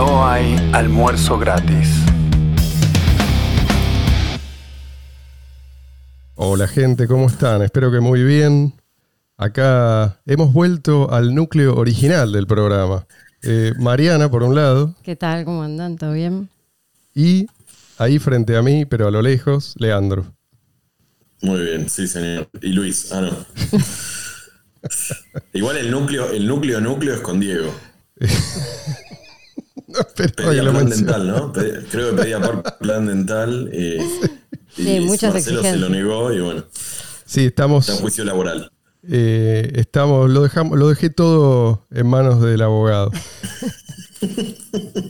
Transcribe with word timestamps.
No 0.00 0.26
hay 0.26 0.56
almuerzo 0.72 1.38
gratis. 1.38 1.90
Hola 6.36 6.66
gente, 6.66 7.06
¿cómo 7.06 7.26
están? 7.26 7.60
Espero 7.60 7.92
que 7.92 8.00
muy 8.00 8.22
bien. 8.22 8.72
Acá 9.36 10.18
hemos 10.24 10.54
vuelto 10.54 11.12
al 11.12 11.34
núcleo 11.34 11.76
original 11.76 12.32
del 12.32 12.46
programa. 12.46 13.06
Eh, 13.42 13.74
Mariana, 13.78 14.30
por 14.30 14.42
un 14.42 14.54
lado, 14.54 14.94
¿Qué 15.02 15.16
tal? 15.16 15.44
¿Cómo 15.44 15.62
andan? 15.64 15.98
¿Todo 15.98 16.14
bien? 16.14 16.48
y 17.14 17.46
ahí 17.98 18.18
frente 18.18 18.56
a 18.56 18.62
mí, 18.62 18.86
pero 18.86 19.06
a 19.06 19.10
lo 19.10 19.20
lejos, 19.20 19.74
Leandro. 19.76 20.32
Muy 21.42 21.60
bien, 21.60 21.90
sí, 21.90 22.08
señor. 22.08 22.48
Y 22.62 22.72
Luis, 22.72 23.12
ah, 23.12 23.20
no. 23.20 23.36
Igual 25.52 25.76
el 25.76 25.90
núcleo, 25.90 26.30
el 26.30 26.46
núcleo 26.46 26.80
núcleo 26.80 27.16
es 27.16 27.20
con 27.20 27.38
Diego. 27.38 27.70
Que 30.14 30.28
Pedía 30.28 30.62
lo 30.62 30.70
plan 30.72 30.84
mencione. 30.84 31.12
dental, 31.12 31.26
¿no? 31.28 31.52
Creo 31.52 32.10
que 32.16 32.22
pedía 32.22 32.40
por 32.40 32.62
plan 32.78 33.06
dental. 33.06 33.68
eh, 33.72 33.98
y 34.76 34.82
Sí, 34.84 35.00
muchas 35.00 35.32
Marcelo 35.34 35.62
se 35.62 35.76
lo 35.76 35.86
exigencias. 35.86 35.90
negó 35.90 36.32
y 36.32 36.40
bueno, 36.40 36.64
Sí, 37.24 37.46
estamos, 37.46 37.84
está 37.84 37.94
en 37.96 38.02
juicio 38.02 38.24
laboral. 38.24 38.70
eh, 39.08 39.70
estamos, 39.76 40.28
lo 40.30 40.42
dejamos, 40.42 40.78
lo 40.78 40.88
dejé 40.88 41.10
todo 41.10 41.86
en 41.90 42.06
manos 42.06 42.40
del 42.42 42.60
abogado. 42.62 43.10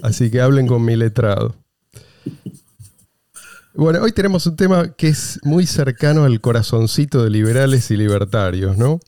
Así 0.03 0.31
que 0.31 0.41
hablen 0.41 0.67
con 0.67 0.85
mi 0.85 0.97
letrado. 0.97 1.57
Bueno, 3.75 4.01
hoy 4.03 4.13
tenemos 4.13 4.47
un 4.47 4.57
tema 4.57 4.93
que 4.95 5.09
es 5.09 5.39
muy 5.43 5.67
cercano 5.67 6.25
al 6.25 6.41
corazoncito 6.41 7.23
de 7.25 7.31
liberales 7.31 7.91
y 7.91 7.97
libertarios, 7.97 8.77
¿no? 8.77 9.01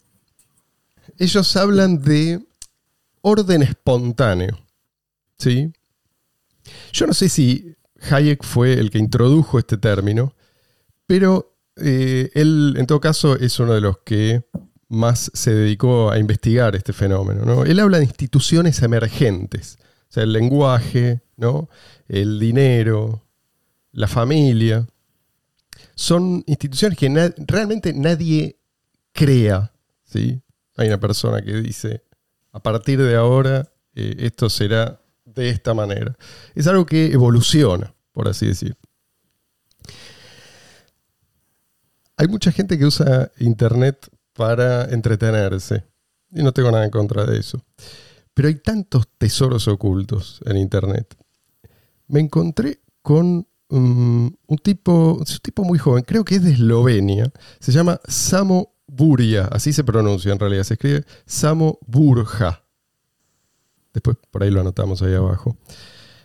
Ellos 1.19 1.57
hablan 1.57 2.01
de 2.01 2.41
orden 3.21 3.63
espontáneo, 3.63 4.59
¿sí? 5.43 5.73
Yo 6.93 7.07
no 7.07 7.15
sé 7.15 7.29
si 7.29 7.75
Hayek 8.11 8.45
fue 8.45 8.75
el 8.75 8.91
que 8.91 8.99
introdujo 8.99 9.59
este 9.59 9.77
término, 9.77 10.35
pero 11.07 11.57
eh, 11.77 12.31
él, 12.35 12.77
en 12.79 12.87
todo 12.87 13.01
caso, 13.01 13.37
es 13.37 13.59
uno 13.59 13.75
de 13.75 13.81
los 13.81 13.99
que 13.99 14.45
más 14.89 15.31
se 15.35 15.53
dedicó 15.53 16.11
a 16.11 16.19
investigar 16.19 16.77
este 16.77 16.93
fenómeno. 16.93 17.45
¿no? 17.45 17.65
Él 17.65 17.81
habla 17.81 17.99
de 17.99 18.05
instituciones 18.05 18.83
emergentes, 18.83 19.79
o 20.09 20.13
sea, 20.13 20.23
el 20.23 20.33
lenguaje, 20.33 21.23
¿no? 21.37 21.69
el 22.09 22.39
dinero, 22.39 23.25
la 23.91 24.07
familia. 24.07 24.87
Son 25.97 26.45
instituciones 26.47 26.97
que 26.97 27.33
realmente 27.49 27.93
nadie 27.95 28.61
crea. 29.13 29.73
¿sí? 30.05 30.41
Hay 30.77 30.87
una 30.87 31.01
persona 31.01 31.43
que 31.43 31.55
dice, 31.55 32.05
a 32.53 32.63
partir 32.63 33.03
de 33.03 33.17
ahora, 33.17 33.73
eh, 33.95 34.15
esto 34.19 34.49
será 34.49 35.02
de 35.35 35.51
esta 35.51 35.75
manera. 35.75 36.17
Es 36.55 36.67
algo 36.67 36.87
que 36.87 37.13
evoluciona, 37.13 37.95
por 38.13 38.29
así 38.29 38.47
decir. 38.47 38.77
Hay 42.17 42.29
mucha 42.29 42.53
gente 42.53 42.79
que 42.79 42.87
usa 42.87 43.33
Internet 43.39 44.09
para 44.35 44.85
entretenerse. 44.85 45.85
Y 46.31 46.43
no 46.43 46.53
tengo 46.53 46.71
nada 46.71 46.85
en 46.85 46.91
contra 46.91 47.27
de 47.27 47.39
eso. 47.39 47.63
Pero 48.35 48.49
hay 48.49 48.55
tantos 48.57 49.07
tesoros 49.19 49.69
ocultos 49.69 50.41
en 50.47 50.57
Internet. 50.57 51.15
Me 52.09 52.21
encontré 52.21 52.81
con 53.03 53.47
mm, 53.69 54.29
un, 54.47 54.59
tipo, 54.63 55.15
un 55.15 55.25
tipo 55.43 55.65
muy 55.65 55.79
joven, 55.79 56.05
creo 56.05 56.25
que 56.25 56.37
es 56.37 56.43
de 56.45 56.53
Eslovenia. 56.53 57.31
Se 57.61 57.73
llama 57.73 58.01
Samo 58.07 58.75
Burja, 58.87 59.49
así 59.51 59.73
se 59.73 59.85
pronuncia 59.85 60.33
en 60.33 60.39
realidad. 60.39 60.65
Se 60.65 60.75
escribe 60.75 61.05
Samo 61.27 61.79
Burja. 61.87 62.62
Después 63.93 64.17
por 64.31 64.43
ahí 64.43 64.51
lo 64.51 64.61
anotamos 64.61 65.03
ahí 65.03 65.15
abajo. 65.15 65.57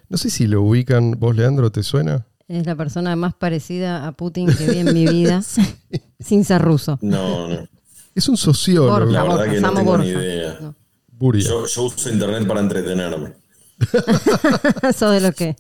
No 0.09 0.17
sé 0.17 0.29
si 0.29 0.47
lo 0.47 0.61
ubican. 0.61 1.11
¿Vos, 1.19 1.35
Leandro, 1.35 1.71
te 1.71 1.83
suena? 1.83 2.25
Es 2.47 2.65
la 2.65 2.75
persona 2.75 3.15
más 3.17 3.33
parecida 3.33 4.07
a 4.07 4.13
Putin 4.13 4.47
que 4.55 4.69
vi 4.69 4.77
en 4.79 4.93
mi 4.93 5.05
vida, 5.05 5.41
sin 6.19 6.45
ser 6.45 6.61
ruso. 6.61 6.97
No, 7.01 7.47
no. 7.49 7.67
Es 8.15 8.29
un 8.29 8.37
sociólogo. 8.37 8.89
Borja, 8.91 9.11
La 9.11 9.21
verdad 9.23 9.35
Borja, 9.37 9.51
que 9.51 9.59
no 9.61 9.73
tengo 9.73 9.91
Borja. 9.91 10.03
ni 10.05 10.09
idea. 10.11 10.57
No. 10.61 10.75
Burja. 11.11 11.41
Yo, 11.49 11.65
yo 11.67 11.83
uso 11.83 12.09
internet 12.09 12.47
para 12.47 12.61
entretenerme. 12.61 13.33
Eso 14.83 15.09
de 15.11 15.19
lo 15.21 15.31
que. 15.33 15.55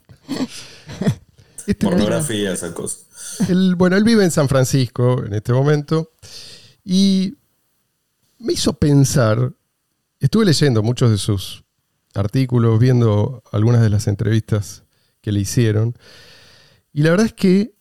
Este 1.57 1.73
tipo- 1.75 1.89
Pornografía, 1.91 2.53
esas 2.53 2.71
cosas. 2.71 3.05
Bueno, 3.75 3.97
él 3.97 4.03
vive 4.03 4.23
en 4.23 4.31
San 4.31 4.47
Francisco 4.47 5.23
en 5.25 5.33
este 5.33 5.51
momento 5.51 6.11
y 6.83 7.35
me 8.39 8.53
hizo 8.53 8.73
pensar, 8.73 9.51
estuve 10.19 10.45
leyendo 10.45 10.81
muchos 10.81 11.11
de 11.11 11.17
sus 11.17 11.63
artículos, 12.15 12.79
viendo 12.79 13.43
algunas 13.51 13.81
de 13.81 13.89
las 13.89 14.07
entrevistas 14.07 14.83
que 15.21 15.31
le 15.31 15.39
hicieron 15.39 15.95
y 16.97 17.03
la 17.03 17.11
verdad 17.11 17.27
es 17.27 17.33
que 17.33 17.75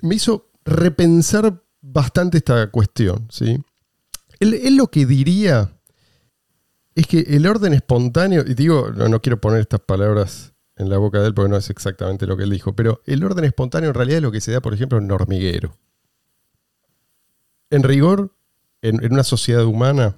me 0.00 0.14
hizo 0.14 0.50
repensar 0.64 1.62
bastante 1.82 2.38
esta 2.38 2.70
cuestión. 2.70 3.28
¿sí? 3.30 3.62
Él, 4.40 4.76
lo 4.76 4.86
que 4.86 5.04
diría 5.04 5.78
es 6.94 7.06
que 7.06 7.20
el 7.20 7.46
orden 7.46 7.74
espontáneo, 7.74 8.44
y 8.46 8.54
digo, 8.54 8.90
no, 8.96 9.10
no 9.10 9.20
quiero 9.20 9.42
poner 9.42 9.60
estas 9.60 9.80
palabras 9.80 10.54
en 10.76 10.88
la 10.88 10.96
boca 10.96 11.20
de 11.20 11.26
él 11.26 11.34
porque 11.34 11.50
no 11.50 11.58
es 11.58 11.68
exactamente 11.68 12.26
lo 12.26 12.38
que 12.38 12.44
él 12.44 12.50
dijo, 12.50 12.74
pero 12.74 13.02
el 13.04 13.22
orden 13.24 13.44
espontáneo 13.44 13.90
en 13.90 13.94
realidad 13.94 14.16
es 14.16 14.22
lo 14.22 14.32
que 14.32 14.40
se 14.40 14.52
da, 14.52 14.62
por 14.62 14.72
ejemplo, 14.72 14.96
en 14.96 15.10
hormiguero. 15.10 15.76
En 17.68 17.82
rigor, 17.82 18.34
en, 18.80 19.04
en 19.04 19.12
una 19.12 19.24
sociedad 19.24 19.66
humana, 19.66 20.16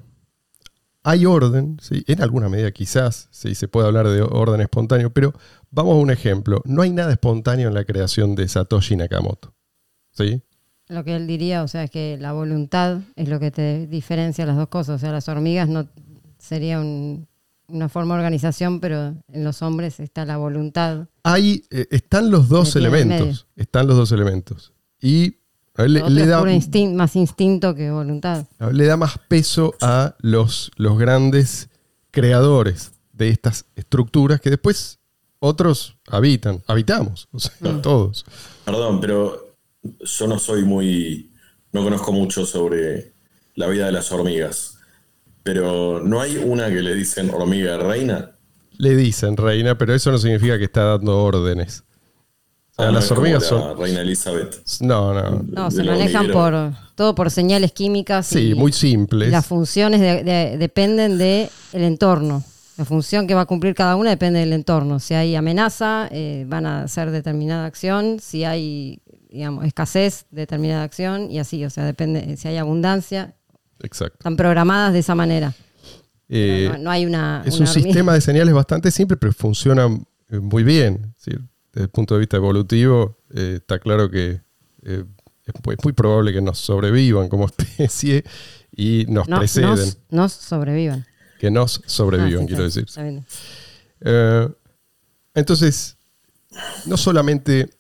hay 1.11 1.25
orden, 1.25 1.79
¿sí? 1.81 2.05
en 2.07 2.21
alguna 2.23 2.49
medida 2.49 2.71
quizás 2.71 3.29
¿sí? 3.31 3.55
se 3.55 3.67
puede 3.69 3.87
hablar 3.87 4.07
de 4.09 4.21
orden 4.21 4.61
espontáneo, 4.61 5.11
pero 5.11 5.33
vamos 5.71 5.95
a 5.95 5.97
un 5.97 6.11
ejemplo. 6.11 6.61
No 6.67 6.83
hay 6.83 6.91
nada 6.91 7.13
espontáneo 7.13 7.69
en 7.69 7.75
la 7.75 7.85
creación 7.85 8.35
de 8.35 8.47
Satoshi 8.47 8.95
Nakamoto. 8.97 9.55
¿sí? 10.13 10.43
Lo 10.89 11.05
que 11.05 11.17
él 11.17 11.27
diría, 11.27 11.63
o 11.63 11.69
sea, 11.69 11.85
es 11.85 11.91
que 11.91 12.19
la 12.21 12.33
voluntad 12.33 12.99
es 13.17 13.29
lo 13.29 13.41
que 13.41 13.51
te 13.51 13.87
diferencia 13.87 14.45
las 14.45 14.57
dos 14.57 14.69
cosas. 14.69 14.97
O 14.97 14.99
sea, 14.99 15.11
las 15.13 15.29
hormigas 15.29 15.69
no 15.69 15.89
sería 16.39 16.79
un- 16.81 17.27
una 17.69 17.89
forma 17.89 18.15
de 18.15 18.21
organización, 18.21 18.81
pero 18.81 19.15
en 19.33 19.45
los 19.45 19.61
hombres 19.63 20.01
está 20.01 20.25
la 20.25 20.37
voluntad. 20.39 21.07
Hay, 21.23 21.65
eh, 21.71 21.87
están 21.91 22.31
los 22.31 22.49
dos 22.49 22.77
elementos. 22.77 23.47
Están 23.57 23.87
los 23.87 23.97
dos 23.97 24.13
elementos. 24.13 24.73
Y 25.01 25.37
le, 25.87 26.27
da, 26.27 26.45
más 26.93 27.17
instinto 27.17 27.75
que 27.75 27.91
voluntad. 27.91 28.47
le 28.73 28.87
da 28.87 28.97
más 28.97 29.19
peso 29.29 29.75
a 29.81 30.17
los, 30.21 30.73
los 30.77 30.99
grandes 30.99 31.69
creadores 32.11 32.93
de 33.13 33.29
estas 33.29 33.67
estructuras 33.77 34.41
que 34.41 34.51
después 34.51 34.99
otros 35.39 35.97
habitan. 36.09 36.63
Habitamos, 36.67 37.29
o 37.33 37.39
sea, 37.39 37.53
todos. 37.83 38.25
Perdón, 38.65 39.01
pero 39.01 39.55
yo 40.01 40.27
no 40.27 40.39
soy 40.39 40.65
muy. 40.65 41.31
No 41.73 41.85
conozco 41.85 42.13
mucho 42.13 42.47
sobre 42.47 43.13
la 43.55 43.67
vida 43.69 43.87
de 43.87 43.93
las 43.93 44.11
hormigas. 44.11 44.79
Pero 45.43 46.01
¿no 46.03 46.21
hay 46.21 46.37
una 46.37 46.69
que 46.69 46.83
le 46.83 46.95
dicen 46.95 47.31
hormiga 47.31 47.77
reina? 47.77 48.33
Le 48.79 48.97
dicen 48.97 49.37
reina, 49.37 49.77
pero 49.77 49.95
eso 49.95 50.11
no 50.11 50.19
significa 50.19 50.59
que 50.59 50.65
está 50.65 50.85
dando 50.85 51.19
órdenes. 51.23 51.85
O 52.79 52.83
sea, 52.83 52.89
Ah, 52.89 52.93
no 52.93 52.93
las 52.93 53.05
es 53.05 53.09
como 53.09 53.21
hormigas 53.23 53.43
la 53.43 53.49
son. 53.49 53.79
Reina 53.79 54.01
Elizabeth. 54.03 54.63
No, 54.81 55.13
no. 55.13 55.43
No, 55.49 55.71
se 55.71 55.83
manejan 55.83 56.31
por 56.31 56.73
todo 56.95 57.15
por 57.15 57.31
señales 57.31 57.73
químicas. 57.73 58.27
Sí, 58.29 58.51
y- 58.51 58.55
muy 58.55 58.73
simples. 58.73 59.31
las 59.31 59.45
funciones 59.47 60.01
de- 60.01 60.23
de- 60.23 60.57
dependen 60.59 61.19
del 61.19 61.49
entorno. 61.73 62.45
La 62.77 62.85
función 62.85 63.27
que 63.27 63.35
va 63.35 63.41
a 63.41 63.47
cumplir 63.47 63.75
cada 63.75 63.97
una 63.97 64.11
depende 64.11 64.39
del 64.39 64.53
entorno. 64.53 65.01
Si 65.01 65.13
hay 65.15 65.35
amenaza, 65.35 66.09
eh, 66.13 66.45
van 66.49 66.65
a 66.67 66.83
hacer 66.85 67.11
determinada 67.11 67.67
acción. 67.67 68.21
Si 68.21 68.45
hay, 68.45 69.01
digamos, 69.29 69.65
escasez, 69.65 70.27
determinada 70.31 70.85
acción. 70.85 71.29
Y 71.33 71.41
así, 71.41 71.65
o 71.65 71.71
sea, 71.71 71.85
depende. 71.85 72.37
Si 72.37 72.47
hay 72.47 72.57
abundancia, 72.59 73.35
Exacto. 73.83 74.15
están 74.21 74.37
programadas 74.37 74.93
de 74.93 75.01
esa 75.01 75.17
manera. 75.17 75.53
Eh, 76.29 76.69
no, 76.73 76.79
no 76.79 76.91
hay 76.93 77.05
una. 77.07 77.43
Es 77.45 77.55
una 77.59 77.65
un 77.65 77.69
hormiga. 77.71 77.87
sistema 77.89 78.15
de 78.15 78.21
señales 78.21 78.55
bastante 78.55 78.93
simple, 78.93 79.17
pero 79.17 79.33
funciona 79.33 79.89
eh, 80.31 80.39
muy 80.39 80.63
bien. 80.63 81.13
Es 81.19 81.25
decir, 81.25 81.41
desde 81.79 81.85
el 81.85 81.91
punto 81.91 82.15
de 82.15 82.21
vista 82.21 82.37
evolutivo, 82.37 83.19
eh, 83.33 83.55
está 83.59 83.79
claro 83.79 84.11
que 84.11 84.41
eh, 84.83 85.05
es, 85.45 85.55
muy, 85.85 85.93
probable 85.93 86.33
que 86.33 86.41
nos 86.41 86.59
sobrevivan 86.59 87.29
como 87.29 87.47
especie 87.57 88.25
y 88.75 89.07
nos 89.09 89.29
No, 89.29 89.39
preceden. 89.39 89.69
nos, 89.71 89.99
nos 90.11 90.33
sobrevivan. 90.33 91.07
Que 91.39 91.53
nos 91.53 91.81
sobrevivan, 91.87 92.41
Ah, 92.41 92.41
sí, 92.41 92.47
quiero 92.49 92.65
decir. 92.65 92.87
Eh, 94.01 94.49
entonces, 95.35 95.97
no 96.87 96.97
solamente 96.97 97.71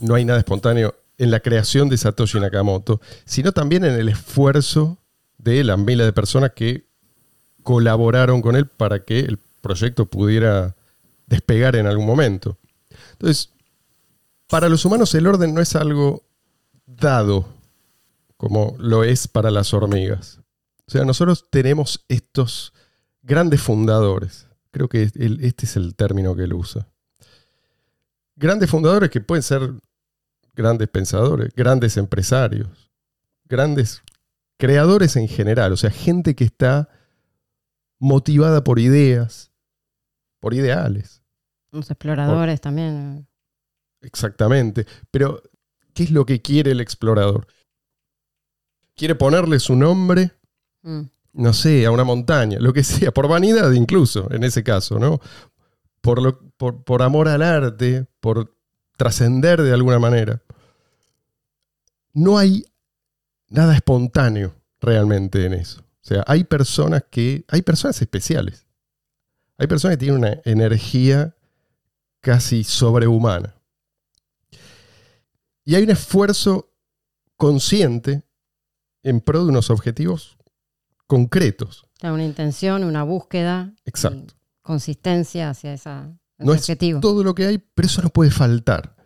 no 0.00 0.14
hay 0.14 0.24
nada 0.24 0.38
espontáneo 0.38 0.94
en 1.16 1.32
la 1.32 1.40
creación 1.40 1.88
de 1.88 1.96
Satoshi 1.96 2.38
Nakamoto, 2.38 3.00
sino 3.24 3.50
también 3.50 3.84
en 3.84 3.94
el 3.94 4.08
esfuerzo 4.08 4.96
de 5.38 5.64
la 5.64 5.76
miles 5.76 6.06
de 6.06 6.12
personas 6.12 6.52
que 6.54 6.86
colaboraron 7.64 8.42
con 8.42 8.54
él 8.54 8.66
para 8.68 9.04
que 9.04 9.18
el 9.18 9.38
proyecto 9.60 10.06
pudiera 10.06 10.76
despegar 11.26 11.74
en 11.74 11.88
algún 11.88 12.06
momento. 12.06 12.56
Entonces, 13.18 13.52
para 14.46 14.68
los 14.68 14.84
humanos 14.84 15.14
el 15.14 15.26
orden 15.26 15.54
no 15.54 15.60
es 15.60 15.74
algo 15.74 16.24
dado 16.86 17.46
como 18.36 18.76
lo 18.78 19.04
es 19.04 19.26
para 19.26 19.50
las 19.50 19.74
hormigas. 19.74 20.40
O 20.86 20.90
sea, 20.90 21.04
nosotros 21.04 21.46
tenemos 21.50 22.04
estos 22.08 22.72
grandes 23.22 23.60
fundadores. 23.60 24.46
Creo 24.70 24.88
que 24.88 25.10
este 25.40 25.66
es 25.66 25.76
el 25.76 25.94
término 25.96 26.36
que 26.36 26.44
él 26.44 26.54
usa. 26.54 26.88
Grandes 28.36 28.70
fundadores 28.70 29.10
que 29.10 29.20
pueden 29.20 29.42
ser 29.42 29.74
grandes 30.54 30.88
pensadores, 30.88 31.52
grandes 31.54 31.96
empresarios, 31.96 32.90
grandes 33.44 34.02
creadores 34.56 35.16
en 35.16 35.28
general, 35.28 35.72
o 35.72 35.76
sea, 35.76 35.90
gente 35.90 36.34
que 36.34 36.44
está 36.44 36.88
motivada 37.98 38.62
por 38.64 38.78
ideas, 38.78 39.50
por 40.40 40.54
ideales. 40.54 41.17
Los 41.72 41.90
exploradores 41.90 42.60
también. 42.60 43.26
Exactamente. 44.00 44.86
Pero, 45.10 45.42
¿qué 45.94 46.04
es 46.04 46.10
lo 46.10 46.24
que 46.24 46.40
quiere 46.40 46.70
el 46.72 46.80
explorador? 46.80 47.46
Quiere 48.94 49.14
ponerle 49.14 49.58
su 49.60 49.76
nombre, 49.76 50.32
Mm. 50.82 51.02
no 51.34 51.52
sé, 51.52 51.84
a 51.86 51.90
una 51.90 52.04
montaña, 52.04 52.58
lo 52.60 52.72
que 52.72 52.82
sea, 52.84 53.12
por 53.12 53.28
vanidad 53.28 53.70
incluso, 53.72 54.30
en 54.32 54.44
ese 54.44 54.62
caso, 54.62 54.98
¿no? 54.98 55.20
Por, 56.00 56.22
lo- 56.22 56.40
por, 56.56 56.84
por 56.84 57.02
amor 57.02 57.28
al 57.28 57.42
arte, 57.42 58.06
por 58.20 58.56
trascender 58.96 59.60
de 59.62 59.72
alguna 59.72 59.98
manera. 59.98 60.42
No 62.12 62.38
hay 62.38 62.64
nada 63.48 63.74
espontáneo 63.74 64.54
realmente 64.80 65.44
en 65.44 65.52
eso. 65.54 65.80
O 65.80 66.06
sea, 66.08 66.24
hay 66.26 66.44
personas 66.44 67.04
que. 67.10 67.44
Hay 67.48 67.62
personas 67.62 68.00
especiales. 68.00 68.66
Hay 69.58 69.66
personas 69.66 69.96
que 69.96 70.04
tienen 70.04 70.18
una 70.20 70.40
energía 70.44 71.34
casi 72.20 72.64
sobrehumana. 72.64 73.54
Y 75.64 75.74
hay 75.74 75.82
un 75.82 75.90
esfuerzo 75.90 76.72
consciente 77.36 78.22
en 79.02 79.20
pro 79.20 79.44
de 79.44 79.50
unos 79.50 79.70
objetivos 79.70 80.36
concretos. 81.06 81.84
Una 82.02 82.24
intención, 82.24 82.84
una 82.84 83.02
búsqueda, 83.02 83.74
Exacto. 83.84 84.34
consistencia 84.62 85.50
hacia 85.50 85.72
esa, 85.74 86.10
ese 86.38 86.44
No 86.46 86.54
es 86.54 86.60
objetivo. 86.62 87.00
todo 87.00 87.22
lo 87.24 87.34
que 87.34 87.46
hay, 87.46 87.58
pero 87.58 87.86
eso 87.86 88.02
no 88.02 88.08
puede 88.10 88.30
faltar. 88.30 88.96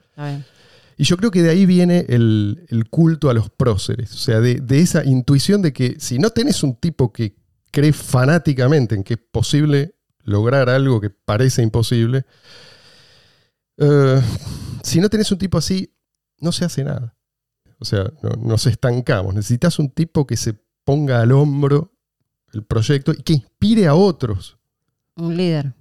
Y 0.98 1.04
yo 1.04 1.16
creo 1.16 1.30
que 1.30 1.42
de 1.42 1.50
ahí 1.50 1.66
viene 1.66 2.04
el, 2.08 2.66
el 2.68 2.88
culto 2.88 3.28
a 3.30 3.34
los 3.34 3.50
próceres. 3.50 4.12
O 4.12 4.18
sea, 4.18 4.40
de, 4.40 4.56
de 4.56 4.80
esa 4.80 5.04
intuición 5.04 5.62
de 5.62 5.72
que 5.72 5.96
si 5.98 6.18
no 6.18 6.30
tenés 6.30 6.62
un 6.62 6.76
tipo 6.76 7.12
que 7.12 7.34
cree 7.72 7.92
fanáticamente 7.92 8.94
en 8.94 9.02
que 9.02 9.14
es 9.14 9.20
posible 9.32 9.96
lograr 10.22 10.68
algo 10.68 11.00
que 11.00 11.10
parece 11.10 11.62
imposible, 11.62 12.24
eh, 13.78 14.20
si 14.82 15.00
no 15.00 15.08
tenés 15.08 15.30
un 15.32 15.38
tipo 15.38 15.58
así, 15.58 15.92
no 16.38 16.52
se 16.52 16.64
hace 16.64 16.84
nada. 16.84 17.14
O 17.78 17.84
sea, 17.84 18.04
no- 18.22 18.30
nos 18.42 18.66
estancamos. 18.66 19.34
Necesitas 19.34 19.78
un 19.78 19.90
tipo 19.90 20.26
que 20.26 20.36
se 20.36 20.54
ponga 20.84 21.20
al 21.20 21.32
hombro 21.32 21.92
el 22.52 22.64
proyecto 22.64 23.12
y 23.12 23.22
que 23.22 23.32
inspire 23.34 23.86
a 23.86 23.94
otros. 23.94 24.58
Un 25.16 25.36
líder. 25.36 25.72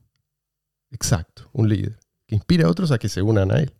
Exacto, 0.91 1.49
un 1.53 1.69
líder. 1.69 1.99
Que 2.27 2.35
inspire 2.35 2.63
a 2.63 2.69
otros 2.69 2.91
a 2.91 2.97
que 2.97 3.09
se 3.09 3.21
unan 3.21 3.51
a 3.51 3.59
él. 3.59 3.73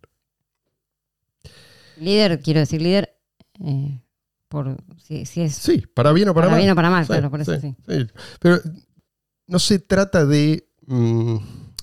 Líder, 1.96 2.40
quiero 2.40 2.60
decir 2.60 2.80
líder, 2.82 3.16
eh, 3.60 4.00
por 4.48 4.76
si, 4.98 5.24
si 5.26 5.42
es 5.42 5.54
Sí, 5.54 5.82
para 5.94 6.12
bien 6.12 6.28
o 6.28 6.34
para, 6.34 6.46
para 6.46 6.52
mal. 6.52 6.60
bien 6.60 6.70
o 6.72 6.74
para 6.74 6.90
mal, 6.90 7.04
Sí, 7.04 7.08
claro, 7.08 7.30
por 7.30 7.40
eso 7.40 7.58
sí. 7.60 7.74
sí. 7.86 8.06
Pero 8.40 8.58
no 9.46 9.58
se 9.58 9.78
trata 9.78 10.24
de 10.26 10.68
mm, 10.86 11.36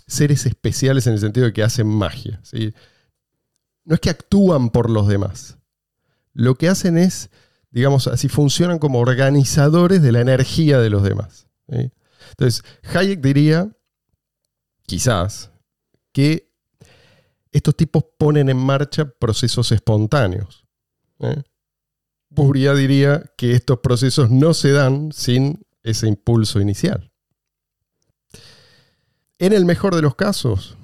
seres 0.09 0.45
especiales 0.45 1.07
en 1.07 1.13
el 1.13 1.19
sentido 1.19 1.45
de 1.45 1.53
que 1.53 1.63
hacen 1.63 1.87
magia. 1.87 2.41
No 3.85 3.95
es 3.95 4.01
que 4.01 4.09
actúan 4.09 4.69
por 4.69 4.89
los 4.89 5.07
demás. 5.07 5.57
Lo 6.33 6.55
que 6.55 6.67
hacen 6.67 6.97
es, 6.97 7.29
digamos 7.71 8.07
así, 8.07 8.27
funcionan 8.27 8.79
como 8.79 8.99
organizadores 8.99 10.01
de 10.01 10.11
la 10.11 10.21
energía 10.21 10.79
de 10.79 10.89
los 10.89 11.03
demás. 11.03 11.47
Entonces, 11.67 12.63
Hayek 12.93 13.21
diría, 13.21 13.69
quizás, 14.85 15.51
que 16.11 16.51
estos 17.51 17.75
tipos 17.75 18.03
ponen 18.17 18.49
en 18.49 18.57
marcha 18.57 19.05
procesos 19.05 19.71
espontáneos. 19.71 20.65
¿eh? 21.19 21.41
Bourdieu 22.29 22.75
diría 22.75 23.23
que 23.37 23.53
estos 23.53 23.79
procesos 23.79 24.29
no 24.29 24.53
se 24.53 24.71
dan 24.71 25.11
sin 25.11 25.65
ese 25.83 26.07
impulso 26.07 26.59
inicial. 26.59 27.08
En 29.39 29.53
el 29.53 29.65
mejor 29.65 29.95
de 29.95 30.01
los 30.01 30.15
casos, 30.15 30.77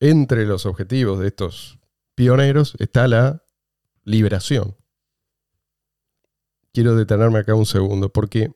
entre 0.00 0.46
los 0.46 0.64
objetivos 0.66 1.18
de 1.18 1.28
estos 1.28 1.78
pioneros 2.14 2.74
está 2.78 3.08
la 3.08 3.42
liberación. 4.04 4.76
Quiero 6.72 6.94
detenerme 6.94 7.40
acá 7.40 7.54
un 7.54 7.66
segundo 7.66 8.12
porque 8.12 8.52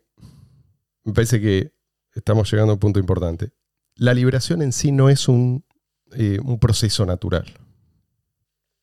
me 1.05 1.13
parece 1.13 1.41
que 1.41 1.75
estamos 2.15 2.51
llegando 2.51 2.73
a 2.73 2.75
un 2.75 2.81
punto 2.81 3.01
importante. 3.01 3.53
La 3.97 4.15
liberación 4.15 4.63
en 4.63 4.73
sí 4.73 4.93
no 4.93 5.09
es 5.09 5.29
un, 5.29 5.65
eh, 6.13 6.39
proceso 6.61 7.05
natural. 7.05 7.53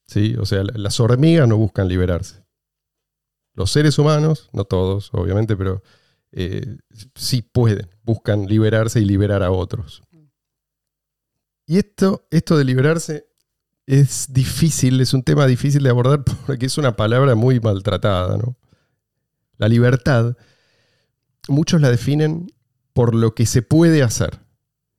¿Sí? 0.05 0.35
O 0.39 0.45
sea, 0.45 0.63
la- 0.63 0.73
las 0.77 0.99
hormigas 0.99 1.47
no 1.47 1.55
buscan 1.57 1.87
liberarse. 1.87 2.43
Los 3.53 3.71
seres 3.71 3.97
humanos, 3.99 4.49
no 4.51 4.65
todos, 4.65 5.09
obviamente, 5.13 5.55
pero 5.55 5.81
eh, 6.31 6.77
sí 7.15 7.41
pueden, 7.41 7.89
buscan 8.03 8.45
liberarse 8.47 8.99
y 8.99 9.05
liberar 9.05 9.43
a 9.43 9.51
otros. 9.51 10.03
Y 11.69 11.77
esto, 11.77 12.25
esto 12.31 12.57
de 12.57 12.63
liberarse 12.63 13.27
es 13.85 14.33
difícil, 14.33 14.99
es 15.01 15.13
un 15.13 15.21
tema 15.21 15.45
difícil 15.45 15.83
de 15.83 15.91
abordar 15.91 16.23
porque 16.47 16.65
es 16.65 16.79
una 16.79 16.95
palabra 16.95 17.35
muy 17.35 17.59
maltratada. 17.59 18.37
¿no? 18.37 18.57
La 19.57 19.67
libertad, 19.67 20.35
muchos 21.47 21.79
la 21.79 21.91
definen 21.91 22.51
por 22.91 23.13
lo 23.13 23.35
que 23.35 23.45
se 23.45 23.61
puede 23.61 24.01
hacer, 24.01 24.39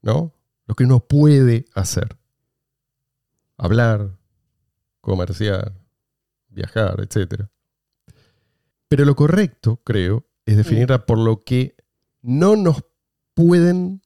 ¿no? 0.00 0.32
Lo 0.66 0.76
que 0.76 0.84
uno 0.84 1.00
puede 1.00 1.64
hacer. 1.74 2.16
Hablar, 3.56 4.16
comerciar, 5.00 5.74
viajar, 6.50 7.00
etc. 7.00 7.46
Pero 8.86 9.04
lo 9.04 9.16
correcto, 9.16 9.80
creo, 9.82 10.24
es 10.46 10.56
definirla 10.56 11.04
por 11.04 11.18
lo 11.18 11.40
que 11.40 11.74
no 12.22 12.54
nos 12.54 12.84
pueden 13.34 14.02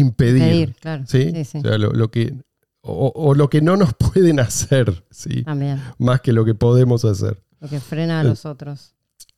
impedir. 0.00 0.74
Claro. 0.80 1.04
¿sí? 1.06 1.30
Sí, 1.32 1.44
sí. 1.44 1.58
O 1.58 1.62
sea, 1.62 1.78
lo, 1.78 1.90
lo 1.92 2.10
que, 2.10 2.34
o, 2.80 3.12
o 3.14 3.34
lo 3.34 3.48
que 3.50 3.60
no 3.60 3.76
nos 3.76 3.94
pueden 4.12 4.40
hacer, 4.40 5.04
¿sí? 5.10 5.42
También. 5.44 5.80
más 5.98 6.20
que 6.20 6.32
lo 6.32 6.44
que 6.44 6.54
podemos 6.54 7.04
hacer. 7.04 7.42
Lo 7.60 7.68
que 7.68 7.80
frena 7.80 8.20
a 8.20 8.22
Eh, 8.22 8.28
los 8.28 8.44
otros. 8.46 8.94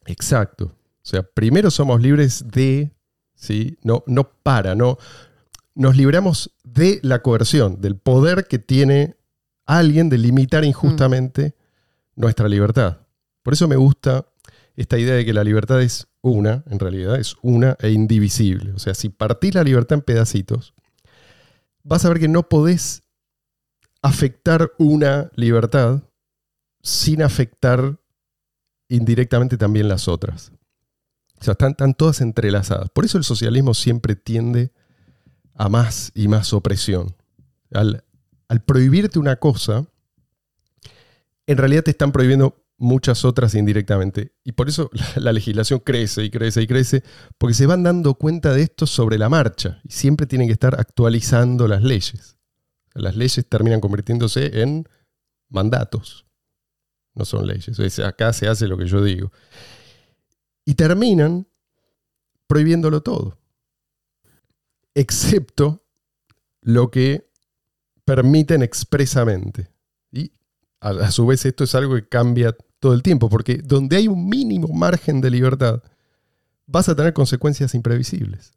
Exacto. 0.06 0.66
O 0.66 1.10
sea, 1.10 1.22
primero 1.22 1.70
somos 1.70 2.00
libres 2.02 2.44
de, 2.50 2.92
¿sí? 3.34 3.78
No, 3.82 4.02
no 4.06 4.30
para, 4.42 4.74
no. 4.74 4.98
Nos 5.74 5.96
libramos 5.96 6.50
de 6.64 6.98
la 7.02 7.22
coerción, 7.22 7.80
del 7.80 7.96
poder 7.96 8.46
que 8.48 8.58
tiene 8.58 9.16
alguien 9.64 10.08
de 10.08 10.18
limitar 10.18 10.64
injustamente 10.64 11.54
nuestra 12.16 12.48
libertad. 12.48 12.98
Por 13.42 13.52
eso 13.52 13.68
me 13.68 13.76
gusta 13.76 14.26
esta 14.78 14.96
idea 14.96 15.16
de 15.16 15.24
que 15.24 15.32
la 15.32 15.42
libertad 15.42 15.82
es 15.82 16.06
una, 16.20 16.62
en 16.70 16.78
realidad 16.78 17.18
es 17.18 17.34
una 17.42 17.76
e 17.80 17.90
indivisible. 17.90 18.72
O 18.74 18.78
sea, 18.78 18.94
si 18.94 19.08
partís 19.08 19.54
la 19.56 19.64
libertad 19.64 19.98
en 19.98 20.02
pedacitos, 20.02 20.72
vas 21.82 22.04
a 22.04 22.08
ver 22.10 22.20
que 22.20 22.28
no 22.28 22.48
podés 22.48 23.02
afectar 24.02 24.70
una 24.78 25.32
libertad 25.34 26.04
sin 26.80 27.22
afectar 27.22 27.98
indirectamente 28.88 29.56
también 29.56 29.88
las 29.88 30.06
otras. 30.06 30.52
O 31.40 31.44
sea, 31.44 31.56
están, 31.58 31.94
todas 31.94 32.20
entrelazadas. 32.20 32.88
Por 32.90 33.04
eso 33.04 33.18
el 33.18 33.24
socialismo 33.24 33.74
siempre 33.74 34.14
tiende 34.14 34.70
a 35.54 35.68
más 35.68 36.12
y 36.14 36.28
más 36.28 36.52
opresión. 36.52 37.16
Al, 37.72 38.04
al 38.46 38.62
prohibirte 38.62 39.18
una 39.18 39.36
cosa, 39.36 39.88
en 41.48 41.56
realidad 41.56 41.82
te 41.82 41.90
están 41.90 42.12
prohibiendo 42.12 42.64
muchas 42.78 43.24
otras 43.24 43.54
indirectamente. 43.54 44.32
Y 44.44 44.52
por 44.52 44.68
eso 44.68 44.90
la, 44.92 45.06
la 45.16 45.32
legislación 45.32 45.80
crece 45.80 46.24
y 46.24 46.30
crece 46.30 46.62
y 46.62 46.66
crece, 46.66 47.02
porque 47.36 47.54
se 47.54 47.66
van 47.66 47.82
dando 47.82 48.14
cuenta 48.14 48.52
de 48.52 48.62
esto 48.62 48.86
sobre 48.86 49.18
la 49.18 49.28
marcha 49.28 49.80
y 49.84 49.92
siempre 49.92 50.26
tienen 50.26 50.48
que 50.48 50.54
estar 50.54 50.80
actualizando 50.80 51.68
las 51.68 51.82
leyes. 51.82 52.36
Las 52.94 53.16
leyes 53.16 53.46
terminan 53.48 53.80
convirtiéndose 53.80 54.62
en 54.62 54.88
mandatos 55.50 56.28
no 57.18 57.24
son 57.24 57.46
leyes. 57.46 57.78
Es, 57.78 57.98
acá 57.98 58.32
se 58.32 58.48
hace 58.48 58.68
lo 58.68 58.78
que 58.78 58.86
yo 58.86 59.02
digo. 59.02 59.32
Y 60.64 60.74
terminan 60.74 61.48
prohibiéndolo 62.46 63.02
todo. 63.02 63.36
Excepto 64.94 65.84
lo 66.62 66.90
que 66.90 67.28
permiten 68.04 68.62
expresamente. 68.62 69.70
Y 70.12 70.32
a 70.80 71.10
su 71.10 71.26
vez 71.26 71.44
esto 71.44 71.64
es 71.64 71.74
algo 71.74 71.96
que 71.96 72.08
cambia 72.08 72.56
todo 72.80 72.94
el 72.94 73.02
tiempo, 73.02 73.28
porque 73.28 73.58
donde 73.58 73.96
hay 73.96 74.08
un 74.08 74.28
mínimo 74.28 74.68
margen 74.68 75.20
de 75.20 75.30
libertad, 75.30 75.82
vas 76.66 76.88
a 76.88 76.94
tener 76.94 77.12
consecuencias 77.12 77.74
imprevisibles. 77.74 78.52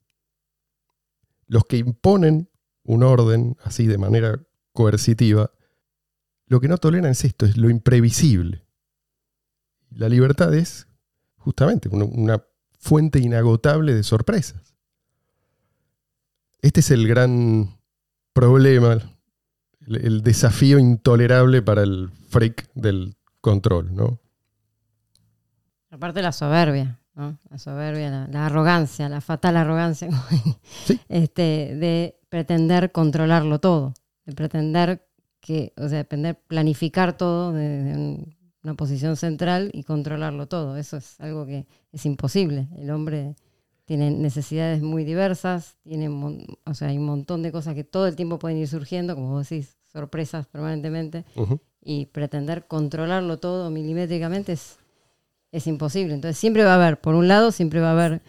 Los 1.47 1.65
que 1.65 1.77
imponen 1.77 2.49
un 2.83 3.03
orden 3.03 3.57
así 3.63 3.87
de 3.87 3.97
manera 3.97 4.39
coercitiva, 4.73 5.51
lo 6.45 6.59
que 6.59 6.67
no 6.67 6.77
toleran 6.77 7.11
es 7.11 7.23
esto, 7.23 7.45
es 7.45 7.57
lo 7.57 7.69
imprevisible. 7.69 8.65
La 9.89 10.09
libertad 10.09 10.53
es 10.53 10.87
justamente 11.37 11.89
una, 11.89 12.43
fuente 12.79 13.19
inagotable 13.19 13.93
de 13.93 14.01
sorpresas. 14.01 14.75
Este 16.61 16.79
es 16.79 16.89
el 16.89 17.07
gran 17.07 17.77
problema, 18.33 18.97
el 19.85 20.23
desafío 20.23 20.79
intolerable 20.79 21.61
para 21.61 21.83
el 21.83 22.09
freak 22.29 22.71
del 22.73 23.15
control, 23.41 23.93
¿no? 23.95 24.19
Aparte 25.89 26.21
la 26.21 26.31
soberbia, 26.31 26.99
¿no? 27.15 27.37
La 27.49 27.57
soberbia, 27.57 28.09
la, 28.09 28.27
la 28.27 28.45
arrogancia, 28.45 29.09
la 29.09 29.19
fatal 29.21 29.57
arrogancia 29.57 30.09
Sí. 30.85 30.99
este, 31.09 31.75
de 31.75 32.17
pretender 32.29 32.91
controlarlo 32.91 33.59
todo, 33.59 33.93
de 34.25 34.33
pretender 34.33 35.05
que, 35.41 35.73
o 35.77 35.89
sea, 35.89 35.99
de 35.99 36.05
pretender 36.05 36.39
planificar 36.47 37.17
todo 37.17 37.51
desde 37.51 37.97
un- 37.97 38.37
una 38.63 38.75
posición 38.75 39.17
central 39.17 39.71
y 39.73 39.83
controlarlo 39.83 40.47
todo. 40.47 40.77
Eso 40.77 40.95
es 40.97 41.19
algo 41.19 41.47
que 41.47 41.65
es 41.91 42.05
imposible. 42.05 42.67
El 42.77 42.91
hombre 42.91 43.35
tiene 43.85 44.11
necesidades 44.11 44.83
muy 44.83 45.03
diversas, 45.03 45.77
tiene, 45.81 46.07
o 46.09 46.73
sea, 46.75 46.89
hay 46.89 46.99
un 46.99 47.07
montón 47.07 47.41
de 47.41 47.51
cosas 47.51 47.73
que 47.73 47.83
todo 47.83 48.05
el 48.05 48.15
tiempo 48.15 48.37
pueden 48.37 48.59
ir 48.59 48.67
surgiendo, 48.67 49.15
como 49.15 49.31
vos 49.31 49.49
decís, 49.49 49.77
sorpresas 49.91 50.45
permanentemente. 50.45 51.25
Y 51.83 52.05
pretender 52.07 52.65
controlarlo 52.67 53.37
todo 53.37 53.69
milimétricamente 53.71 54.53
es, 54.53 54.77
es 55.51 55.67
imposible. 55.67 56.13
Entonces 56.13 56.37
siempre 56.37 56.63
va 56.63 56.73
a 56.73 56.75
haber, 56.75 56.99
por 56.99 57.15
un 57.15 57.27
lado, 57.27 57.51
siempre 57.51 57.79
va 57.79 57.89
a 57.89 57.91
haber, 57.93 58.21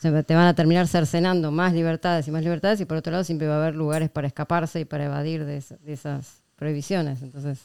te 0.00 0.34
van 0.34 0.46
a 0.46 0.54
terminar 0.54 0.86
cercenando 0.86 1.50
más 1.50 1.72
libertades 1.72 2.28
y 2.28 2.30
más 2.30 2.42
libertades 2.42 2.80
y 2.80 2.84
por 2.84 2.98
otro 2.98 3.10
lado 3.12 3.24
siempre 3.24 3.48
va 3.48 3.54
a 3.56 3.62
haber 3.62 3.74
lugares 3.74 4.10
para 4.10 4.26
escaparse 4.26 4.80
y 4.80 4.84
para 4.84 5.06
evadir 5.06 5.44
de, 5.44 5.56
esa- 5.56 5.76
de 5.78 5.92
esas 5.92 6.42
prohibiciones. 6.56 7.22
Entonces, 7.22 7.58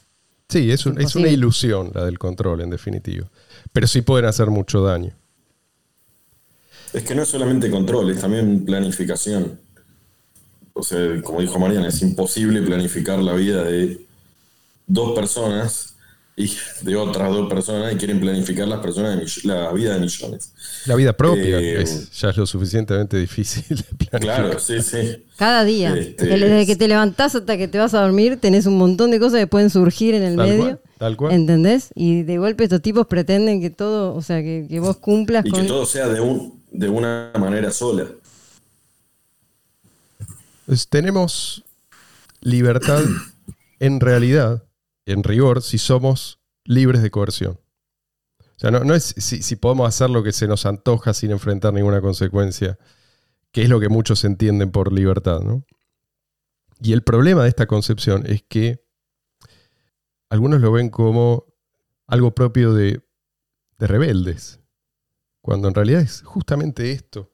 Sí, 0.50 0.70
es, 0.72 0.86
un- 0.86 1.00
es 1.02 1.16
una 1.16 1.30
ilusión 1.30 1.92
la 1.96 2.06
del 2.06 2.20
control, 2.20 2.62
en 2.62 2.70
definitiva. 2.70 3.28
Pero 3.72 3.88
sí 3.88 4.02
pueden 4.02 4.26
hacer 4.26 4.48
mucho 4.50 4.84
daño. 4.84 5.12
Es 6.94 7.04
que 7.04 7.16
no 7.16 7.24
es 7.24 7.30
solamente 7.30 7.72
control, 7.72 8.12
es 8.12 8.20
también 8.20 8.64
planificación. 8.66 9.60
O 10.74 10.84
sea, 10.84 11.22
como 11.24 11.42
dijo 11.42 11.58
Mariana, 11.60 11.88
es 11.88 12.02
imposible 12.02 12.62
planificar 12.62 13.20
la 13.20 13.34
vida 13.34 13.64
de 13.64 14.06
dos 14.88 15.14
personas 15.14 15.90
y 16.36 16.52
de 16.82 16.96
otras 16.96 17.30
dos 17.32 17.48
personas 17.48 17.94
y 17.94 17.96
quieren 17.96 18.20
planificar 18.20 18.68
las 18.68 18.80
personas 18.80 19.20
de 19.20 19.48
la 19.48 19.72
vida 19.72 19.94
de 19.94 20.00
millones. 20.00 20.52
La 20.88 20.96
vida 20.96 21.14
propia 21.14 21.60
Eh, 21.60 21.82
es, 21.84 22.12
ya 22.20 22.30
es 22.32 22.38
lo 22.38 22.48
suficientemente 22.48 23.18
difícil 23.18 23.64
de 23.70 23.84
planificar. 23.84 24.20
Claro, 24.22 24.60
sí, 24.60 24.82
sí. 24.82 25.26
cada 25.38 25.64
día, 25.64 25.94
Este, 25.96 26.26
desde 26.26 26.66
que 26.66 26.76
te 26.76 26.88
levantás 26.88 27.36
hasta 27.36 27.56
que 27.56 27.68
te 27.68 27.78
vas 27.78 27.94
a 27.94 28.02
dormir, 28.02 28.38
tenés 28.40 28.66
un 28.66 28.78
montón 28.80 29.12
de 29.12 29.20
cosas 29.20 29.40
que 29.42 29.48
pueden 29.48 29.70
surgir 29.70 30.16
en 30.16 30.24
el 30.24 30.36
Tal 30.36 30.50
medio. 30.50 30.64
cual, 30.64 30.80
tal 30.98 31.18
cual. 31.18 31.32
¿Entendés? 31.34 31.90
Y 31.94 32.24
de 32.24 32.38
golpe 32.40 32.64
estos 32.64 32.82
tipos 32.82 33.06
pretenden 33.06 33.62
que 33.62 33.70
todo, 33.70 34.16
o 34.16 34.22
sea, 34.24 34.42
que, 34.42 34.66
que 34.68 34.80
vos 34.80 34.98
cumplas 34.98 35.46
Y 35.46 35.52
con... 35.52 35.62
que 35.62 35.68
todo 35.68 35.86
sea 35.86 36.08
de, 36.08 36.20
un, 36.20 36.64
de 36.72 36.90
una 36.90 37.32
manera 37.40 37.70
sola. 37.72 38.08
Entonces, 40.62 40.88
tenemos 40.88 41.64
libertad 42.42 43.02
en 43.80 44.00
realidad, 44.00 44.64
en 45.06 45.24
rigor, 45.24 45.62
si 45.62 45.78
somos 45.78 46.40
libres 46.64 47.02
de 47.02 47.12
coerción. 47.12 47.60
O 48.40 48.60
sea, 48.60 48.72
no, 48.72 48.94
es 48.94 49.04
si, 49.18 49.42
si 49.42 49.56
podemos 49.56 49.88
hacer 49.88 50.10
lo 50.10 50.24
que 50.24 50.32
se 50.32 50.48
nos 50.48 50.66
antoja 50.66 51.14
sin 51.14 51.32
enfrentar 51.32 51.74
ninguna 51.74 52.02
consecuencia, 52.02 52.78
que 53.52 53.64
es 53.64 53.70
lo 53.70 53.80
que 53.80 53.90
muchos 53.90 54.24
entienden 54.24 54.72
por 54.72 54.94
libertad. 54.94 55.42
¿no? 55.42 55.66
Y 56.80 56.94
el 56.94 57.04
problema 57.04 57.44
de 57.44 57.50
esta 57.50 57.68
concepción 57.68 58.26
es 58.26 58.44
que 58.44 58.84
algunos 60.30 60.62
lo 60.62 60.72
ven 60.72 60.90
como 60.90 61.46
algo 62.08 62.34
propio 62.34 62.74
de, 62.74 63.02
de 63.78 63.88
rebeldes, 63.88 64.60
cuando 65.42 65.68
en 65.68 65.74
realidad 65.74 66.02
es 66.02 66.22
justamente 66.22 66.92
esto 66.92 67.34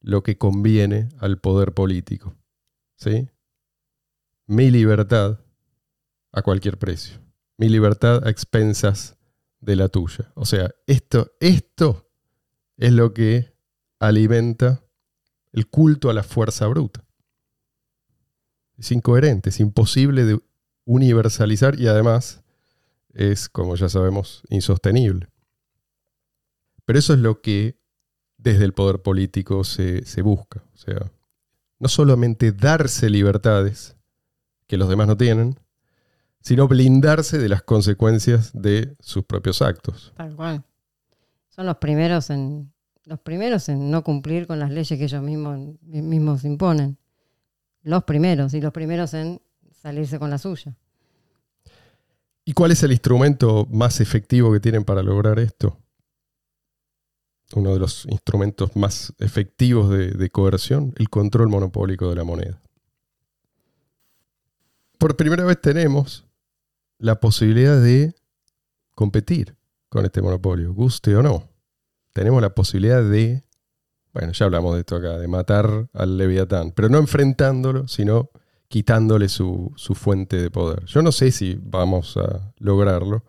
lo 0.00 0.22
que 0.22 0.38
conviene 0.38 1.08
al 1.18 1.38
poder 1.38 1.72
político. 1.72 2.34
¿sí? 2.96 3.28
Mi 4.46 4.70
libertad 4.70 5.40
a 6.32 6.42
cualquier 6.42 6.78
precio. 6.78 7.20
Mi 7.58 7.68
libertad 7.68 8.26
a 8.26 8.30
expensas 8.30 9.16
de 9.60 9.76
la 9.76 9.88
tuya. 9.88 10.32
O 10.34 10.44
sea, 10.44 10.70
esto, 10.86 11.32
esto 11.40 12.10
es 12.76 12.92
lo 12.92 13.14
que 13.14 13.54
alimenta 14.00 14.84
el 15.52 15.68
culto 15.68 16.10
a 16.10 16.14
la 16.14 16.22
fuerza 16.22 16.66
bruta. 16.66 17.04
Es 18.78 18.90
incoherente, 18.90 19.50
es 19.50 19.60
imposible 19.60 20.24
de 20.24 20.40
universalizar 20.84 21.78
y 21.78 21.86
además 21.86 22.42
es, 23.12 23.48
como 23.48 23.76
ya 23.76 23.88
sabemos, 23.88 24.42
insostenible. 24.48 25.28
Pero 26.84 26.98
eso 26.98 27.12
es 27.12 27.20
lo 27.20 27.40
que 27.40 27.78
desde 28.38 28.64
el 28.64 28.72
poder 28.72 29.02
político 29.02 29.62
se, 29.62 30.04
se 30.04 30.22
busca. 30.22 30.64
O 30.74 30.78
sea, 30.78 31.12
no 31.78 31.88
solamente 31.88 32.50
darse 32.50 33.08
libertades 33.08 33.96
que 34.66 34.76
los 34.76 34.88
demás 34.88 35.06
no 35.06 35.16
tienen, 35.16 35.60
sino 36.42 36.68
blindarse 36.68 37.38
de 37.38 37.48
las 37.48 37.62
consecuencias 37.62 38.50
de 38.52 38.96
sus 39.00 39.24
propios 39.24 39.62
actos. 39.62 40.12
Tal 40.16 40.34
cual. 40.34 40.64
Son 41.48 41.66
los 41.66 41.76
primeros 41.76 42.30
en 42.30 42.72
los 43.04 43.20
primeros 43.20 43.68
en 43.68 43.90
no 43.90 44.04
cumplir 44.04 44.46
con 44.46 44.58
las 44.58 44.70
leyes 44.70 44.98
que 44.98 45.04
ellos 45.04 45.22
mismos, 45.22 45.58
mismos 45.82 46.44
imponen. 46.44 46.98
Los 47.82 48.04
primeros, 48.04 48.54
y 48.54 48.60
los 48.60 48.72
primeros 48.72 49.12
en 49.14 49.40
salirse 49.72 50.18
con 50.18 50.30
la 50.30 50.38
suya. 50.38 50.76
¿Y 52.44 52.52
cuál 52.52 52.70
es 52.70 52.82
el 52.82 52.92
instrumento 52.92 53.66
más 53.70 54.00
efectivo 54.00 54.52
que 54.52 54.60
tienen 54.60 54.84
para 54.84 55.02
lograr 55.02 55.38
esto? 55.40 55.78
Uno 57.54 57.72
de 57.72 57.80
los 57.80 58.06
instrumentos 58.06 58.76
más 58.76 59.12
efectivos 59.18 59.90
de, 59.90 60.12
de 60.12 60.30
coerción, 60.30 60.94
el 60.96 61.08
control 61.08 61.48
monopólico 61.48 62.08
de 62.08 62.16
la 62.16 62.24
moneda. 62.24 62.60
Por 64.98 65.16
primera 65.16 65.44
vez 65.44 65.60
tenemos 65.60 66.24
la 67.02 67.18
posibilidad 67.18 67.82
de 67.82 68.14
competir 68.94 69.56
con 69.88 70.04
este 70.04 70.22
monopolio, 70.22 70.72
guste 70.72 71.14
o 71.16 71.22
no. 71.22 71.50
Tenemos 72.12 72.40
la 72.40 72.54
posibilidad 72.54 73.02
de, 73.02 73.42
bueno, 74.12 74.32
ya 74.32 74.46
hablamos 74.46 74.74
de 74.74 74.80
esto 74.80 74.96
acá, 74.96 75.18
de 75.18 75.26
matar 75.26 75.88
al 75.92 76.16
leviatán, 76.16 76.70
pero 76.70 76.88
no 76.88 76.98
enfrentándolo, 76.98 77.88
sino 77.88 78.30
quitándole 78.68 79.28
su, 79.28 79.72
su 79.76 79.94
fuente 79.96 80.40
de 80.40 80.50
poder. 80.50 80.84
Yo 80.84 81.02
no 81.02 81.10
sé 81.10 81.32
si 81.32 81.58
vamos 81.60 82.16
a 82.16 82.54
lograrlo, 82.58 83.24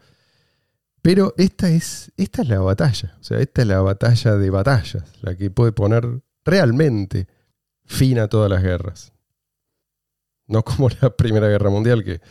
pero 1.02 1.34
esta 1.38 1.70
es, 1.70 2.12
esta 2.16 2.44
es 2.44 2.50
la 2.50 2.60
batalla, 2.60 3.18
o 3.20 3.24
sea, 3.24 3.40
esta 3.40 3.64
es 3.64 3.68
la 3.68 3.82
batalla 3.82 4.36
de 4.36 4.50
batallas, 4.52 5.04
la 5.22 5.36
que 5.36 5.50
puede 5.50 5.72
poner 5.72 6.22
realmente 6.46 7.28
fin 7.86 8.20
a 8.20 8.28
todas 8.28 8.52
las 8.52 8.62
guerras. 8.62 9.14
No 10.46 10.64
como 10.64 10.90
la 11.02 11.10
Primera 11.10 11.48
Guerra 11.48 11.72
Mundial, 11.72 12.04
que 12.04 12.22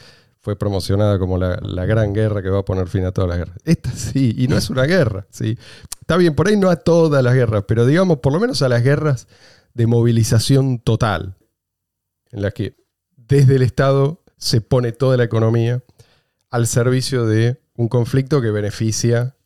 fue 0.42 0.56
promocionada 0.56 1.18
como 1.18 1.38
la, 1.38 1.56
la 1.62 1.86
gran 1.86 2.12
guerra 2.12 2.42
que 2.42 2.50
va 2.50 2.58
a 2.58 2.64
poner 2.64 2.88
fin 2.88 3.04
a 3.04 3.12
todas 3.12 3.30
las 3.30 3.38
guerras. 3.38 3.56
Esta 3.64 3.90
sí, 3.92 4.34
y 4.36 4.48
no 4.48 4.56
es 4.58 4.68
una 4.70 4.82
guerra, 4.84 5.26
sí. 5.30 5.56
Está 6.00 6.16
bien, 6.16 6.34
por 6.34 6.48
ahí 6.48 6.56
no 6.56 6.68
a 6.68 6.76
todas 6.76 7.22
las 7.22 7.34
guerras, 7.34 7.64
pero 7.66 7.86
digamos 7.86 8.18
por 8.18 8.32
lo 8.32 8.40
menos 8.40 8.60
a 8.62 8.68
las 8.68 8.82
guerras 8.82 9.28
de 9.74 9.86
movilización 9.86 10.80
total, 10.80 11.36
en 12.32 12.42
las 12.42 12.52
que 12.54 12.76
desde 13.16 13.54
el 13.56 13.62
Estado 13.62 14.22
se 14.36 14.60
pone 14.60 14.90
toda 14.92 15.16
la 15.16 15.24
economía 15.24 15.82
al 16.50 16.66
servicio 16.66 17.24
de 17.24 17.60
un 17.76 17.88
conflicto 17.88 18.42
que 18.42 18.50
beneficia 18.50 19.36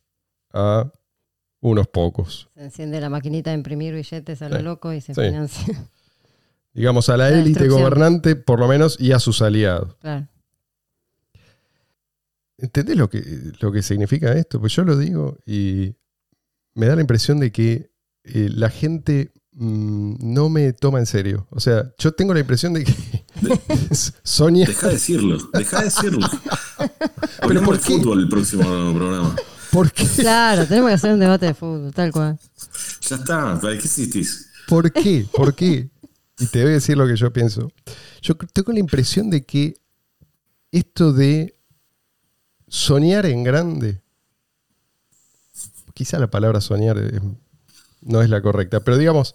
a 0.52 0.90
unos 1.60 1.88
pocos. 1.88 2.48
Se 2.54 2.64
enciende 2.64 3.00
la 3.00 3.10
maquinita 3.10 3.50
de 3.50 3.56
imprimir 3.56 3.94
billetes 3.94 4.40
a 4.40 4.48
lo 4.48 4.56
Sí, 4.56 4.62
loco 4.62 4.92
y 4.92 5.00
se 5.02 5.14
sí. 5.14 5.20
financia. 5.20 5.88
Digamos, 6.72 7.08
a 7.08 7.16
la 7.16 7.28
élite 7.28 7.68
gobernante, 7.68 8.34
por 8.36 8.58
lo 8.60 8.66
menos, 8.68 8.98
y 9.00 9.12
a 9.12 9.18
sus 9.18 9.42
aliados. 9.42 9.94
claro. 10.00 10.26
¿Entendés 12.58 12.96
lo 12.96 13.10
que, 13.10 13.52
lo 13.60 13.70
que 13.72 13.82
significa 13.82 14.32
esto? 14.32 14.60
Pues 14.60 14.72
yo 14.74 14.84
lo 14.84 14.96
digo 14.96 15.38
y 15.46 15.94
me 16.74 16.86
da 16.86 16.94
la 16.94 17.02
impresión 17.02 17.38
de 17.38 17.52
que 17.52 17.90
eh, 18.24 18.48
la 18.50 18.70
gente 18.70 19.32
mm, 19.52 20.16
no 20.20 20.48
me 20.48 20.72
toma 20.72 20.98
en 20.98 21.06
serio. 21.06 21.46
O 21.50 21.60
sea, 21.60 21.92
yo 21.98 22.12
tengo 22.12 22.32
la 22.32 22.40
impresión 22.40 22.72
de 22.72 22.84
que 22.84 22.94
Sonia... 24.22 24.66
Deja 24.66 24.86
de 24.86 24.92
decirlo, 24.94 25.38
deja 25.52 25.78
de 25.78 25.84
decirlo. 25.84 26.28
¿por 26.76 26.90
Hablemos 27.40 27.76
de 27.78 27.84
qué? 27.84 27.98
fútbol 27.98 28.20
el 28.20 28.28
próximo 28.28 28.62
programa. 28.94 29.36
¿Por 29.70 29.92
qué? 29.92 30.06
Claro, 30.16 30.66
tenemos 30.66 30.88
que 30.88 30.94
hacer 30.94 31.12
un 31.12 31.20
debate 31.20 31.46
de 31.46 31.54
fútbol, 31.54 31.92
tal 31.92 32.10
cual. 32.12 32.38
Ya 33.02 33.16
está, 33.16 33.60
¿para 33.60 33.72
qué 33.74 33.84
existís? 33.84 34.50
¿Por 34.66 34.90
qué? 34.90 35.26
¿Por 35.32 35.54
qué? 35.54 35.90
Y 36.38 36.46
te 36.46 36.62
voy 36.62 36.70
a 36.70 36.74
decir 36.74 36.96
lo 36.96 37.06
que 37.06 37.16
yo 37.16 37.32
pienso. 37.32 37.70
Yo 38.22 38.34
tengo 38.36 38.72
la 38.72 38.78
impresión 38.80 39.30
de 39.30 39.44
que 39.44 39.76
esto 40.72 41.12
de 41.12 41.55
soñar 42.68 43.26
en 43.26 43.44
grande, 43.44 44.00
quizá 45.94 46.18
la 46.18 46.30
palabra 46.30 46.60
soñar 46.60 46.98
no 48.02 48.22
es 48.22 48.30
la 48.30 48.42
correcta, 48.42 48.80
pero 48.80 48.98
digamos, 48.98 49.34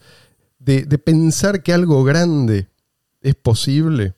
de, 0.60 0.84
de 0.86 0.98
pensar 0.98 1.64
que 1.64 1.74
algo 1.74 2.04
grande 2.04 2.70
es 3.22 3.36
posible, 3.36 4.16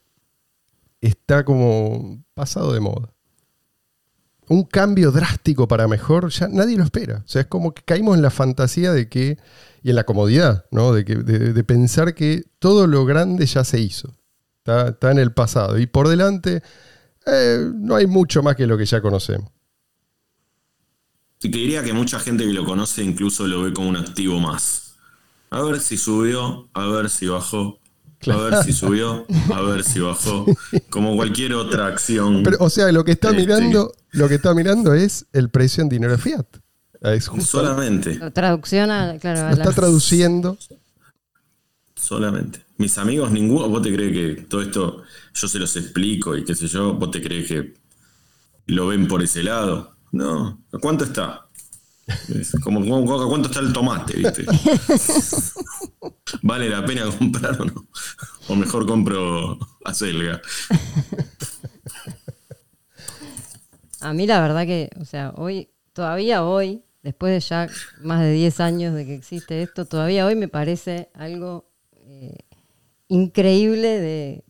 está 1.01 1.43
como 1.43 2.24
pasado 2.34 2.74
de 2.74 2.79
moda. 2.79 3.10
un 4.50 4.63
cambio 4.63 5.12
drástico 5.12 5.67
para 5.67 5.88
mejor, 5.88 6.29
ya 6.29 6.48
nadie 6.48 6.77
lo 6.77 6.84
espera. 6.84 7.24
O 7.25 7.27
sea, 7.27 7.41
es 7.41 7.48
como 7.48 7.74
que 7.74 7.82
caímos 7.84 8.15
en 8.15 8.22
la 8.22 8.29
fantasía 8.29 8.91
de 8.91 9.08
que, 9.08 9.38
y 9.82 9.89
en 9.89 9.96
la 9.96 10.05
comodidad, 10.05 10.65
¿no? 10.72 10.93
De, 10.93 11.05
que, 11.05 11.15
de, 11.15 11.63
pensar 11.63 12.13
que 12.13 12.43
todo 12.60 12.88
lo 12.88 13.05
grande 13.05 13.46
ya 13.46 13.63
se 13.63 13.79
hizo. 13.79 14.13
Está, 14.65 15.12
en 15.12 15.20
el 15.20 15.34
pasado. 15.34 15.77
Y 15.79 15.88
por 15.88 16.08
delante 16.08 16.62
eh, 17.25 17.71
no 17.73 17.95
hay 17.95 18.07
mucho 18.07 18.43
más 18.43 18.55
que 18.55 18.67
lo 18.67 18.77
que 18.77 18.85
ya 18.85 19.01
conocemos. 19.01 19.51
Y 21.41 21.49
te 21.49 21.57
diría 21.57 21.83
que 21.83 21.93
mucha 21.93 22.19
gente 22.19 22.45
que 22.45 22.53
lo 22.53 22.63
conoce 22.63 23.03
incluso 23.03 23.45
lo 23.47 23.63
ve 23.63 23.73
como 23.73 23.89
un 23.89 23.97
activo 23.97 24.39
más. 24.39 24.95
A 25.49 25.61
ver 25.61 25.79
si 25.81 25.97
subió, 25.97 26.69
a 26.73 26.85
ver 26.87 27.09
si 27.09 27.27
bajó, 27.27 27.79
a 28.31 28.37
ver 28.37 28.63
si 28.63 28.71
subió, 28.71 29.25
a 29.53 29.61
ver 29.61 29.83
si 29.83 29.99
bajó, 29.99 30.45
como 30.89 31.15
cualquier 31.15 31.53
otra 31.53 31.87
acción. 31.87 32.43
Pero, 32.43 32.57
o 32.59 32.69
sea, 32.69 32.91
lo 32.91 33.03
que 33.03 33.11
está 33.11 33.29
este, 33.29 33.41
mirando, 33.41 33.93
lo 34.11 34.29
que 34.29 34.35
está 34.35 34.53
mirando 34.53 34.93
es 34.93 35.25
el 35.33 35.49
precio 35.49 35.83
en 35.83 35.89
dinero 35.89 36.17
fiat. 36.17 36.45
Solamente. 37.41 38.17
traducción 38.31 38.87
claro. 39.19 39.49
Lo 39.49 39.49
está 39.49 39.71
traduciendo. 39.73 40.57
Solamente. 42.03 42.65
Mis 42.77 42.98
amigos, 42.98 43.31
ninguno, 43.31 43.69
vos 43.69 43.81
te 43.81 43.93
crees 43.93 44.12
que 44.12 44.41
todo 44.43 44.62
esto 44.62 45.03
yo 45.33 45.48
se 45.48 45.57
los 45.57 45.74
explico 45.77 46.36
y 46.36 46.43
qué 46.43 46.53
sé 46.53 46.67
yo, 46.67 46.95
vos 46.95 47.10
te 47.12 47.22
crees 47.22 47.48
que 47.48 47.75
lo 48.65 48.88
ven 48.88 49.07
por 49.07 49.24
ese 49.24 49.41
lado. 49.41 49.95
No, 50.12 50.65
¿a 50.74 50.77
cuánto 50.79 51.05
está? 51.05 51.48
Como, 52.62 52.79
¿A 52.81 53.27
cuánto 53.29 53.48
está 53.48 53.62
el 53.62 53.72
tomate? 53.72 54.17
¿viste? 54.17 54.45
¿Vale 56.41 56.69
la 56.69 56.86
pena 56.86 57.05
comprar 57.17 57.62
o 57.62 57.65
no? 57.65 57.88
O 58.50 58.55
mejor 58.55 58.86
compro 58.86 59.57
acelga. 59.86 60.41
A 64.01 64.12
mí 64.12 64.27
la 64.27 64.41
verdad 64.41 64.65
que, 64.65 64.89
o 65.00 65.05
sea, 65.05 65.31
hoy, 65.38 65.69
todavía 65.93 66.43
hoy, 66.43 66.83
después 67.01 67.31
de 67.31 67.39
ya 67.39 67.69
más 68.01 68.19
de 68.19 68.33
10 68.33 68.60
años 68.60 68.93
de 68.93 69.05
que 69.05 69.15
existe 69.15 69.62
esto, 69.63 69.86
todavía 69.86 70.25
hoy 70.25 70.36
me 70.36 70.50
parece 70.50 71.10
algo 71.13 71.72
increíble 73.13 74.43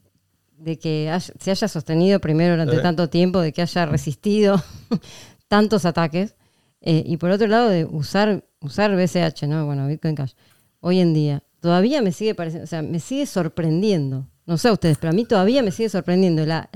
de, 0.58 0.78
que 0.80 1.20
se 1.40 1.52
haya 1.52 1.68
sostenido 1.68 2.20
primero 2.20 2.54
durante 2.54 2.80
tanto 2.80 3.10
tiempo, 3.10 3.42
de 3.42 3.52
que 3.52 3.62
haya 3.62 3.86
resistido 3.86 4.64
tantos 5.48 5.86
ataques. 5.86 6.36
Eh, 6.82 7.04
y 7.06 7.18
por 7.18 7.32
otro 7.32 7.48
lado, 7.48 7.70
de 7.70 7.86
usar, 7.86 8.46
usar 8.62 8.96
BCH, 8.96 9.44
¿no? 9.48 9.66
Bueno, 9.66 9.88
Bitcoin 9.88 10.16
Cash, 10.16 10.34
hoy 10.80 11.00
en 11.00 11.14
día, 11.14 11.44
todavía 11.60 12.02
me 12.02 12.12
sigue 12.12 12.36
pareciendo, 12.36 12.66
o 12.66 12.68
sea, 12.68 12.82
me 12.82 13.00
sigue 13.00 13.26
sorprendiendo. 13.26 14.28
No 14.46 14.58
sé 14.58 14.68
a 14.68 14.74
ustedes, 14.74 14.98
pero 14.98 15.12
a 15.12 15.16
mí 15.16 15.26
todavía 15.26 15.64
me 15.64 15.72
sigue 15.72 15.90
sorprendiendo 15.90 16.46
la, 16.46 16.70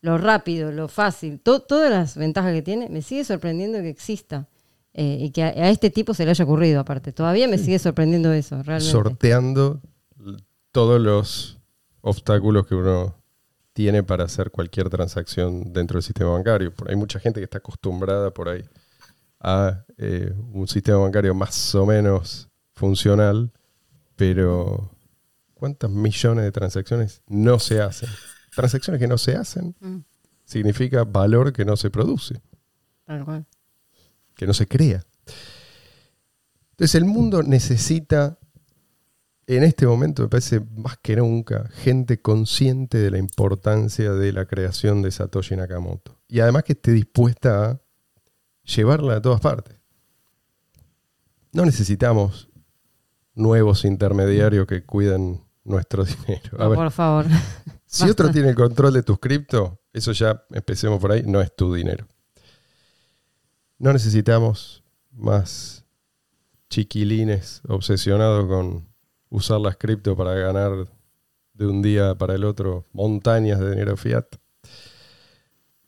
lo 0.00 0.18
rápido, 0.18 0.72
lo 0.72 0.88
fácil, 0.88 1.40
todas 1.40 1.90
las 1.90 2.16
ventajas 2.16 2.52
que 2.52 2.62
tiene, 2.62 2.88
me 2.88 3.02
sigue 3.02 3.24
sorprendiendo 3.24 3.78
que 3.78 3.88
exista. 3.88 4.48
Eh, 4.92 5.18
y 5.20 5.30
que 5.30 5.44
a, 5.44 5.70
este 5.70 5.90
tipo 5.90 6.14
se 6.14 6.24
le 6.24 6.30
haya 6.30 6.44
ocurrido, 6.44 6.80
aparte. 6.80 7.12
Todavía 7.12 7.46
me 7.46 7.58
sigue 7.58 7.78
sorprendiendo 7.78 8.32
eso, 8.32 8.60
realmente. 8.64 8.90
Sorteando 8.90 9.80
todos 10.72 11.00
los 11.00 11.58
obstáculos 12.00 12.66
que 12.66 12.74
uno 12.74 13.16
tiene 13.72 14.02
para 14.02 14.24
hacer 14.24 14.50
cualquier 14.50 14.90
transacción 14.90 15.72
dentro 15.72 15.96
del 15.96 16.02
sistema 16.02 16.30
bancario. 16.30 16.72
Hay 16.88 16.96
mucha 16.96 17.20
gente 17.20 17.40
que 17.40 17.44
está 17.44 17.58
acostumbrada 17.58 18.32
por 18.32 18.48
ahí 18.48 18.64
a 19.40 19.84
eh, 19.96 20.34
un 20.52 20.68
sistema 20.68 20.98
bancario 20.98 21.34
más 21.34 21.74
o 21.74 21.86
menos 21.86 22.48
funcional, 22.74 23.52
pero 24.16 24.90
¿cuántas 25.54 25.90
millones 25.90 26.44
de 26.44 26.52
transacciones 26.52 27.22
no 27.26 27.58
se 27.58 27.80
hacen? 27.80 28.08
Transacciones 28.54 29.00
que 29.00 29.08
no 29.08 29.16
se 29.16 29.36
hacen 29.36 29.74
mm. 29.80 29.98
significa 30.44 31.04
valor 31.04 31.52
que 31.52 31.64
no 31.64 31.76
se 31.76 31.90
produce, 31.90 32.42
que 34.34 34.46
no 34.46 34.54
se 34.54 34.66
crea. 34.66 35.04
Entonces 36.72 36.94
el 36.96 37.04
mundo 37.04 37.42
necesita 37.42 38.39
en 39.56 39.64
este 39.64 39.86
momento 39.86 40.22
me 40.22 40.28
parece 40.28 40.60
más 40.60 40.96
que 40.98 41.16
nunca 41.16 41.68
gente 41.74 42.22
consciente 42.22 42.98
de 42.98 43.10
la 43.10 43.18
importancia 43.18 44.12
de 44.12 44.32
la 44.32 44.46
creación 44.46 45.02
de 45.02 45.10
Satoshi 45.10 45.56
Nakamoto. 45.56 46.18
Y 46.28 46.40
además 46.40 46.62
que 46.62 46.74
esté 46.74 46.92
dispuesta 46.92 47.70
a 47.70 47.80
llevarla 48.62 49.16
a 49.16 49.22
todas 49.22 49.40
partes. 49.40 49.76
No 51.52 51.64
necesitamos 51.64 52.48
nuevos 53.34 53.84
intermediarios 53.84 54.68
que 54.68 54.84
cuiden 54.84 55.42
nuestro 55.64 56.04
dinero. 56.26 56.56
por 56.74 56.90
favor. 56.90 57.26
Si 57.92 58.08
otro 58.08 58.30
tiene 58.30 58.50
el 58.50 58.54
control 58.54 58.92
de 58.92 59.02
tus 59.02 59.18
cripto, 59.18 59.80
eso 59.92 60.12
ya 60.12 60.44
empecemos 60.50 61.00
por 61.00 61.10
ahí, 61.10 61.24
no 61.26 61.40
es 61.40 61.52
tu 61.56 61.74
dinero. 61.74 62.06
No 63.78 63.92
necesitamos 63.92 64.84
más 65.10 65.84
chiquilines 66.68 67.62
obsesionados 67.66 68.46
con 68.46 68.89
usar 69.30 69.60
las 69.60 69.76
cripto 69.76 70.16
para 70.16 70.34
ganar 70.34 70.86
de 71.54 71.66
un 71.66 71.80
día 71.80 72.14
para 72.14 72.34
el 72.34 72.44
otro 72.44 72.86
montañas 72.92 73.60
de 73.60 73.70
dinero 73.70 73.96
fiat. 73.96 74.26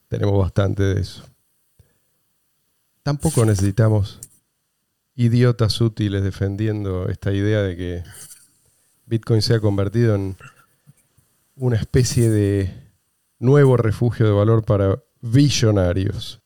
Tenemos 0.08 0.38
bastante 0.38 0.82
de 0.82 1.00
eso. 1.00 1.24
Tampoco 3.02 3.44
necesitamos 3.44 4.20
idiotas 5.14 5.80
útiles 5.80 6.22
defendiendo 6.22 7.08
esta 7.08 7.32
idea 7.32 7.62
de 7.62 7.76
que 7.76 8.02
Bitcoin 9.06 9.42
se 9.42 9.54
ha 9.54 9.60
convertido 9.60 10.14
en 10.14 10.36
una 11.56 11.76
especie 11.76 12.30
de 12.30 12.72
nuevo 13.38 13.76
refugio 13.76 14.26
de 14.26 14.32
valor 14.32 14.64
para 14.64 15.02
billonarios. 15.20 16.40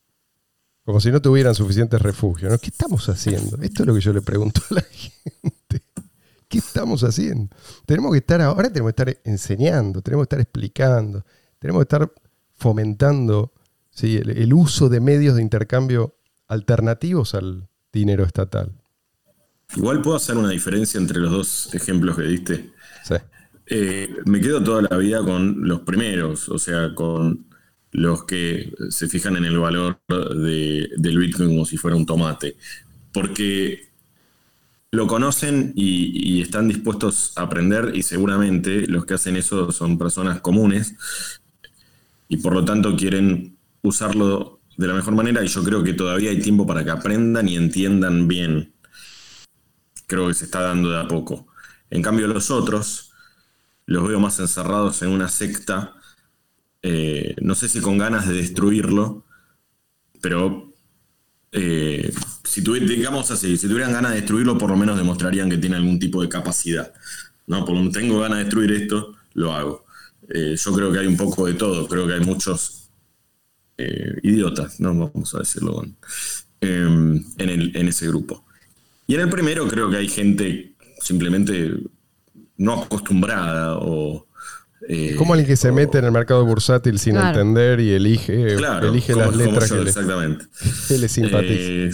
Como 0.85 1.01
si 1.01 1.11
no 1.11 1.21
tuvieran 1.21 1.55
suficientes 1.55 2.01
refugios. 2.01 2.61
¿Qué 2.61 2.69
estamos 2.69 3.09
haciendo? 3.09 3.61
Esto 3.61 3.83
es 3.83 3.87
lo 3.87 3.95
que 3.95 4.01
yo 4.01 4.13
le 4.13 4.23
pregunto 4.23 4.63
a 4.71 4.75
la 4.75 4.83
gente. 4.91 5.56
¿Qué 6.57 6.61
estamos 6.61 7.05
haciendo? 7.05 7.55
Tenemos 7.85 8.13
que 8.13 8.19
estar 8.19 8.41
ahora, 8.41 8.71
tenemos 8.71 8.95
que 8.95 9.03
estar 9.03 9.21
enseñando, 9.25 10.01
tenemos 10.01 10.23
que 10.23 10.37
estar 10.37 10.41
explicando, 10.41 11.23
tenemos 11.59 11.81
que 11.81 11.83
estar 11.83 12.11
fomentando 12.55 13.53
el, 14.01 14.55
uso 14.55 14.89
de 14.89 15.01
medios 15.01 15.37
de 15.37 15.43
intercambio 15.43 16.17
alternativos 16.49 17.35
al 17.35 17.69
dinero 17.93 18.25
estatal. 18.25 18.73
Igual 19.77 20.01
puedo 20.01 20.17
hacer 20.17 20.39
una 20.39 20.49
diferencia 20.49 20.99
entre 20.99 21.19
los 21.19 21.31
dos 21.31 21.75
ejemplos 21.75 22.17
que 22.17 22.23
diste. 22.23 22.71
Sí. 23.05 23.17
Eh, 23.67 24.17
me 24.25 24.41
quedo 24.41 24.65
toda 24.65 24.81
la 24.81 24.97
vida 24.97 25.23
con 25.23 25.69
los 25.69 25.81
primeros, 25.81 26.49
o 26.49 26.59
sea, 26.59 26.95
con 26.95 27.49
los 27.93 28.25
que 28.25 28.73
se 28.89 29.09
fijan 29.09 29.37
en 29.37 29.45
el 29.45 29.59
valor 29.59 30.01
del 30.09 31.19
Bitcoin 31.19 31.51
como 31.51 31.67
si 31.67 31.77
fuera 31.77 31.99
un 31.99 32.07
tomate. 32.07 32.57
Porque 33.13 33.86
lo 34.93 35.07
conocen 35.07 35.73
y, 35.75 36.41
están 36.41 36.69
dispuestos 36.69 37.33
a 37.37 37.43
aprender 37.43 37.93
y 37.95 38.03
seguramente 38.03 38.87
los 38.87 39.05
que 39.05 39.15
hacen 39.15 39.37
eso 39.37 39.73
son 39.73 39.99
personas 39.99 40.41
comunes 40.41 40.95
y 42.29 42.37
por 42.39 42.53
lo 42.53 42.65
tanto 42.65 42.97
quieren 42.97 43.57
usarlo 43.83 44.61
de 44.77 44.87
la 44.87 44.95
mejor 44.95 45.15
manera 45.15 45.45
y 45.45 45.49
yo 45.49 45.65
creo 45.65 45.83
que 45.83 45.95
todavía 45.95 46.31
hay 46.31 46.41
tiempo 46.41 46.67
para 46.67 46.85
que 46.85 46.91
aprendan 46.91 47.49
y 47.49 47.57
entiendan 47.57 48.29
bien. 48.29 48.75
Creo 50.07 50.29
que 50.29 50.35
se 50.35 50.45
está 50.45 50.61
dando 50.61 50.91
de 50.91 51.01
a 51.01 51.09
poco. 51.09 51.49
En 51.91 52.03
cambio 52.03 52.27
los 52.29 52.51
otros 52.51 53.13
los 53.87 54.07
veo 54.07 54.21
más 54.21 54.39
encerrados 54.41 55.03
en 55.03 55.11
una 55.11 55.29
secta, 55.29 55.95
eh, 56.83 57.37
no 57.41 57.55
sé 57.55 57.69
si 57.69 57.81
con 57.81 57.99
ganas 57.99 58.29
de 58.29 58.35
destruirlo, 58.35 59.25
pero 60.21 60.73
eh, 61.59 62.13
si 62.45 62.61
digamos 62.61 63.29
tuvieran 63.69 63.93
ganas 63.93 64.13
de 64.13 64.19
destruirlo, 64.19 64.59
por 64.59 64.71
lo 64.71 64.77
menos 64.77 64.99
demostrarían 64.99 65.49
que 65.49 65.57
tiene 65.57 65.77
algún 65.77 65.99
tipo 65.99 66.21
de 66.21 66.29
capacidad. 66.29 66.93
¿no? 67.47 67.65
Por 67.65 67.75
lo 67.75 67.81
menos 67.81 67.95
tengo 67.95 68.21
ganas 68.21 68.39
de 68.39 68.45
destruir 68.45 68.73
esto, 68.73 69.15
lo 69.35 69.53
hago. 69.55 69.87
Eh, 70.29 70.55
yo 70.57 70.73
creo 70.73 70.93
que 70.93 70.99
hay 70.99 71.07
un 71.07 71.17
poco 71.17 71.47
de 71.47 71.55
todo, 71.55 71.89
creo 71.89 72.07
que 72.07 72.15
hay 72.15 72.21
muchos 72.21 72.91
eh, 73.79 74.17
idiotas, 74.23 74.81
no 74.81 74.95
vamos 74.95 75.35
a 75.35 75.39
decirlo 75.39 75.83
em, 76.61 77.25
en, 77.39 77.89
ese 77.89 78.07
grupo. 78.09 78.45
Y 79.07 79.15
en 79.15 79.21
el 79.23 79.31
primero 79.31 79.67
creo 79.67 79.89
que 79.89 79.97
hay 79.97 80.09
gente 80.09 80.75
simplemente 81.01 81.75
no 82.59 82.83
acostumbrada 82.83 83.79
o 83.79 84.26
eh, 84.89 85.15
como 85.17 85.35
alguien 85.35 85.49
que 85.49 85.57
se 85.57 85.73
mete 85.73 85.99
en 85.99 86.05
el 86.05 86.13
mercado 86.13 86.45
bursátil 86.45 86.99
sin 86.99 87.17
entender 87.17 87.81
y 87.81 87.93
elige, 87.93 88.55
elige 88.55 89.15
las 89.15 89.35
letras 89.35 89.71
que, 89.71 89.83
exactamente. 89.83 90.47
le, 90.91 91.09
simpatiza. 91.09 91.55
Eh, 91.55 91.91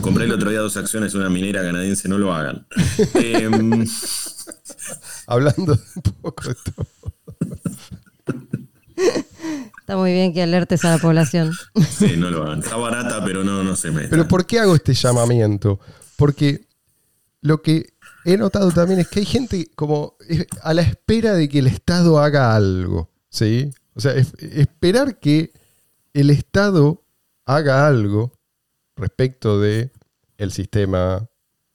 compré 0.00 0.24
el 0.24 0.32
otro 0.32 0.50
día 0.50 0.60
dos 0.60 0.76
acciones 0.76 1.12
de 1.12 1.18
una 1.18 1.28
minera 1.28 1.62
canadiense, 1.62 2.08
no 2.08 2.18
lo 2.18 2.34
hagan. 2.34 2.66
Em, 3.14 3.86
Hablando 5.26 5.72
un 5.72 6.02
poco 6.20 6.48
de 6.48 6.54
todo. 6.54 6.86
Está 9.80 9.96
muy 9.96 10.12
bien 10.12 10.32
que 10.32 10.42
alertes 10.42 10.84
a 10.84 10.90
la 10.90 10.98
población. 10.98 11.52
Sí, 11.88 12.16
no 12.16 12.30
lo 12.30 12.44
hagan. 12.44 12.60
Está 12.60 12.76
barata, 12.76 13.24
pero 13.24 13.44
no, 13.44 13.62
no 13.62 13.76
se 13.76 13.90
mete. 13.90 14.08
Pero 14.08 14.26
¿por 14.26 14.46
qué 14.46 14.58
hago 14.58 14.74
este 14.74 14.94
llamamiento? 14.94 15.80
Porque 16.16 16.66
lo 17.40 17.62
que 17.62 17.91
he 18.24 18.36
notado 18.36 18.70
también 18.70 19.00
es 19.00 19.08
que 19.08 19.20
hay 19.20 19.26
gente 19.26 19.70
como 19.74 20.16
a 20.62 20.74
la 20.74 20.82
espera 20.82 21.34
de 21.34 21.48
que 21.48 21.58
el 21.58 21.66
Estado 21.66 22.18
haga 22.18 22.54
algo. 22.54 23.12
¿sí? 23.32 23.70
O 23.94 24.00
sea, 24.00 24.12
esperar 24.12 25.18
que 25.18 25.52
el 26.12 26.30
Estado 26.30 27.02
haga 27.46 27.86
algo 27.86 28.32
respecto 28.94 29.58
de 29.60 29.90
el 30.38 30.52
sistema 30.52 31.28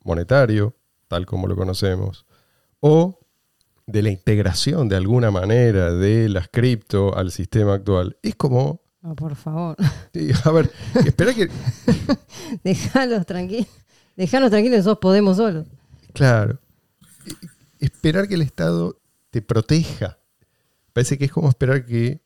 monetario, 0.04 0.76
tal 1.08 1.26
como 1.26 1.48
lo 1.48 1.56
conocemos, 1.56 2.26
o 2.80 3.20
de 3.88 4.04
la 4.04 4.10
integración 4.10 4.88
de 4.88 4.98
alguna 4.98 5.32
manera 5.32 5.92
de 5.94 6.30
las 6.30 6.48
cripto 6.50 7.16
al 7.18 7.32
sistema 7.32 7.76
actual. 7.76 8.18
Es 8.22 8.36
como... 8.36 8.82
No, 9.02 9.16
por 9.16 9.36
favor. 9.36 9.76
A 10.44 10.52
ver, 10.52 10.72
espera 11.06 11.34
que... 11.34 11.50
Dejalos 12.64 13.26
tranquilos. 13.26 13.68
Dejanos 14.16 14.50
tranquilos, 14.50 14.80
nosotros 14.80 15.00
podemos 15.00 15.38
solos. 15.38 15.66
Claro. 16.18 16.60
Esperar 17.80 18.28
que 18.28 18.36
el 18.36 18.42
Estado 18.42 19.00
te 19.30 19.42
proteja. 19.42 20.18
Parece 20.94 21.18
que 21.18 21.26
es 21.26 21.32
como 21.32 21.50
esperar 21.50 21.86
que 21.86 22.22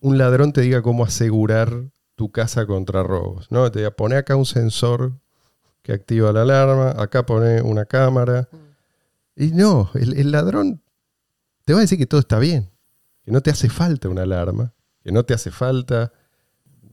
un 0.00 0.18
ladrón 0.18 0.52
te 0.52 0.60
diga 0.60 0.82
cómo 0.82 1.04
asegurar 1.04 1.90
tu 2.16 2.30
casa 2.32 2.66
contra 2.66 3.02
robos. 3.02 3.50
¿no? 3.50 3.70
Te 3.70 3.88
pone 3.92 4.16
acá 4.16 4.34
un 4.36 4.46
sensor 4.46 5.12
que 5.82 5.92
activa 5.92 6.32
la 6.32 6.42
alarma, 6.42 6.90
acá 7.00 7.24
pone 7.24 7.62
una 7.62 7.84
cámara. 7.84 8.48
Y 9.36 9.52
no, 9.52 9.90
el, 9.94 10.32
ladrón 10.32 10.82
te 11.64 11.72
va 11.72 11.78
a 11.78 11.82
decir 11.82 11.96
que 11.96 12.06
todo 12.06 12.20
está 12.20 12.38
bien, 12.38 12.70
que 13.24 13.30
no 13.30 13.40
te 13.40 13.50
hace 13.50 13.68
falta 13.68 14.08
una 14.08 14.22
alarma, 14.22 14.74
que 15.04 15.12
no 15.12 15.24
te 15.24 15.34
hace 15.34 15.50
falta 15.50 16.12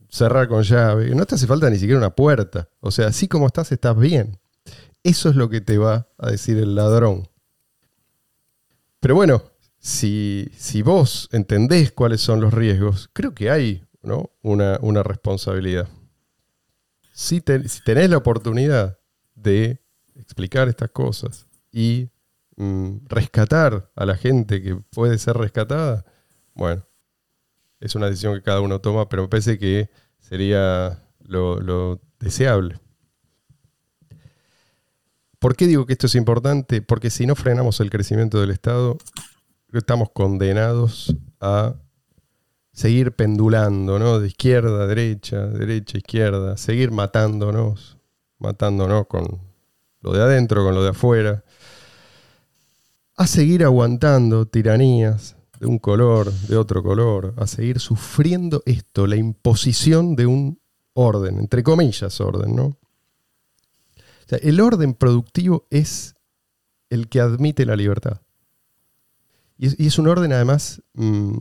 cerrar 0.07 0.47
con 0.47 0.61
llave, 0.61 1.09
que 1.09 1.15
no 1.15 1.25
te 1.25 1.35
hace 1.35 1.47
falta 1.47 1.69
ni 1.69 1.77
siquiera 1.77 1.97
una 1.97 2.15
puerta. 2.15 2.69
O 2.79 2.91
sea, 2.91 3.07
así 3.07 3.27
como 3.27 3.47
estás, 3.47 3.71
estás 3.71 3.97
bien. 3.97 4.37
Eso 5.05 5.29
es 5.29 5.35
lo 5.35 5.49
que 5.49 5.61
te 5.61 5.77
va 5.77 6.07
a 6.17 6.31
decir 6.31 6.57
el 6.57 6.73
ladrón. 6.73 7.29
Pero 8.99 9.13
bueno, 9.13 9.43
si, 9.77 10.49
si 10.57 10.81
vos 10.81 11.29
entendés 11.31 11.91
cuáles 11.91 12.21
son 12.21 12.41
los 12.41 12.51
riesgos, 12.51 13.11
creo 13.13 13.35
que 13.35 13.51
hay 13.51 13.85
¿no? 14.01 14.31
una, 14.41 14.79
una 14.81 15.03
responsabilidad. 15.03 15.87
Si, 17.13 17.39
tenés 17.39 18.09
la 18.09 18.17
oportunidad 18.17 18.97
de 19.35 19.79
explicar 20.15 20.69
estas 20.69 20.89
cosas 20.89 21.45
y 21.71 22.09
mm, 22.55 23.05
rescatar 23.05 23.91
a 23.95 24.07
la 24.07 24.17
gente 24.17 24.63
que 24.63 24.75
puede 24.89 25.19
ser 25.19 25.37
rescatada, 25.37 26.03
bueno, 26.55 26.83
es 27.79 27.93
una 27.93 28.07
decisión 28.07 28.33
que 28.33 28.41
cada 28.41 28.59
uno 28.59 28.81
toma, 28.81 29.07
pero 29.07 29.21
me 29.21 29.29
parece 29.29 29.59
que 29.59 29.87
sería 30.17 31.03
lo, 31.19 31.59
lo 31.59 32.01
deseable. 32.19 32.79
¿Por 35.45 35.55
qué 35.55 35.67
digo 35.67 35.85
que 35.85 35.93
esto 35.93 36.07
es 36.07 36.15
importante? 36.15 36.81
Porque 36.81 37.11
si 37.11 37.27
no 37.27 37.35
frenamos 37.35 37.79
el 37.79 37.91
crecimiento 37.91 38.41
del 38.41 38.49
Estado, 38.49 38.97
estamos 39.73 40.09
condenados 40.09 41.15
a 41.39 41.75
seguir 42.73 43.11
pendulando, 43.11 43.99
¿no? 43.99 44.19
De 44.19 44.29
izquierda 44.29 44.85
a 44.85 44.87
derecha, 44.87 45.45
derecha 45.45 45.97
a 45.97 45.99
izquierda, 45.99 46.57
seguir 46.57 46.89
matándonos, 46.89 47.99
matándonos 48.39 49.05
con 49.05 49.39
lo 50.01 50.13
de 50.13 50.23
adentro, 50.23 50.63
con 50.63 50.73
lo 50.73 50.81
de 50.81 50.89
afuera, 50.89 51.43
a 53.15 53.27
seguir 53.27 53.63
aguantando 53.63 54.47
tiranías 54.47 55.35
de 55.59 55.67
un 55.67 55.77
color, 55.77 56.33
de 56.33 56.57
otro 56.57 56.81
color, 56.81 57.35
a 57.37 57.45
seguir 57.45 57.79
sufriendo 57.79 58.63
esto, 58.65 59.05
la 59.05 59.15
imposición 59.15 60.15
de 60.15 60.25
un 60.25 60.59
orden, 60.93 61.37
entre 61.37 61.61
comillas 61.61 62.19
orden, 62.19 62.55
¿no? 62.55 62.79
El 64.29 64.59
orden 64.59 64.93
productivo 64.93 65.67
es 65.69 66.15
el 66.89 67.07
que 67.07 67.21
admite 67.21 67.65
la 67.65 67.75
libertad. 67.75 68.21
Y 69.57 69.85
es, 69.85 69.97
un 69.99 70.07
orden 70.07 70.33
además 70.33 70.81
mm, 70.93 71.37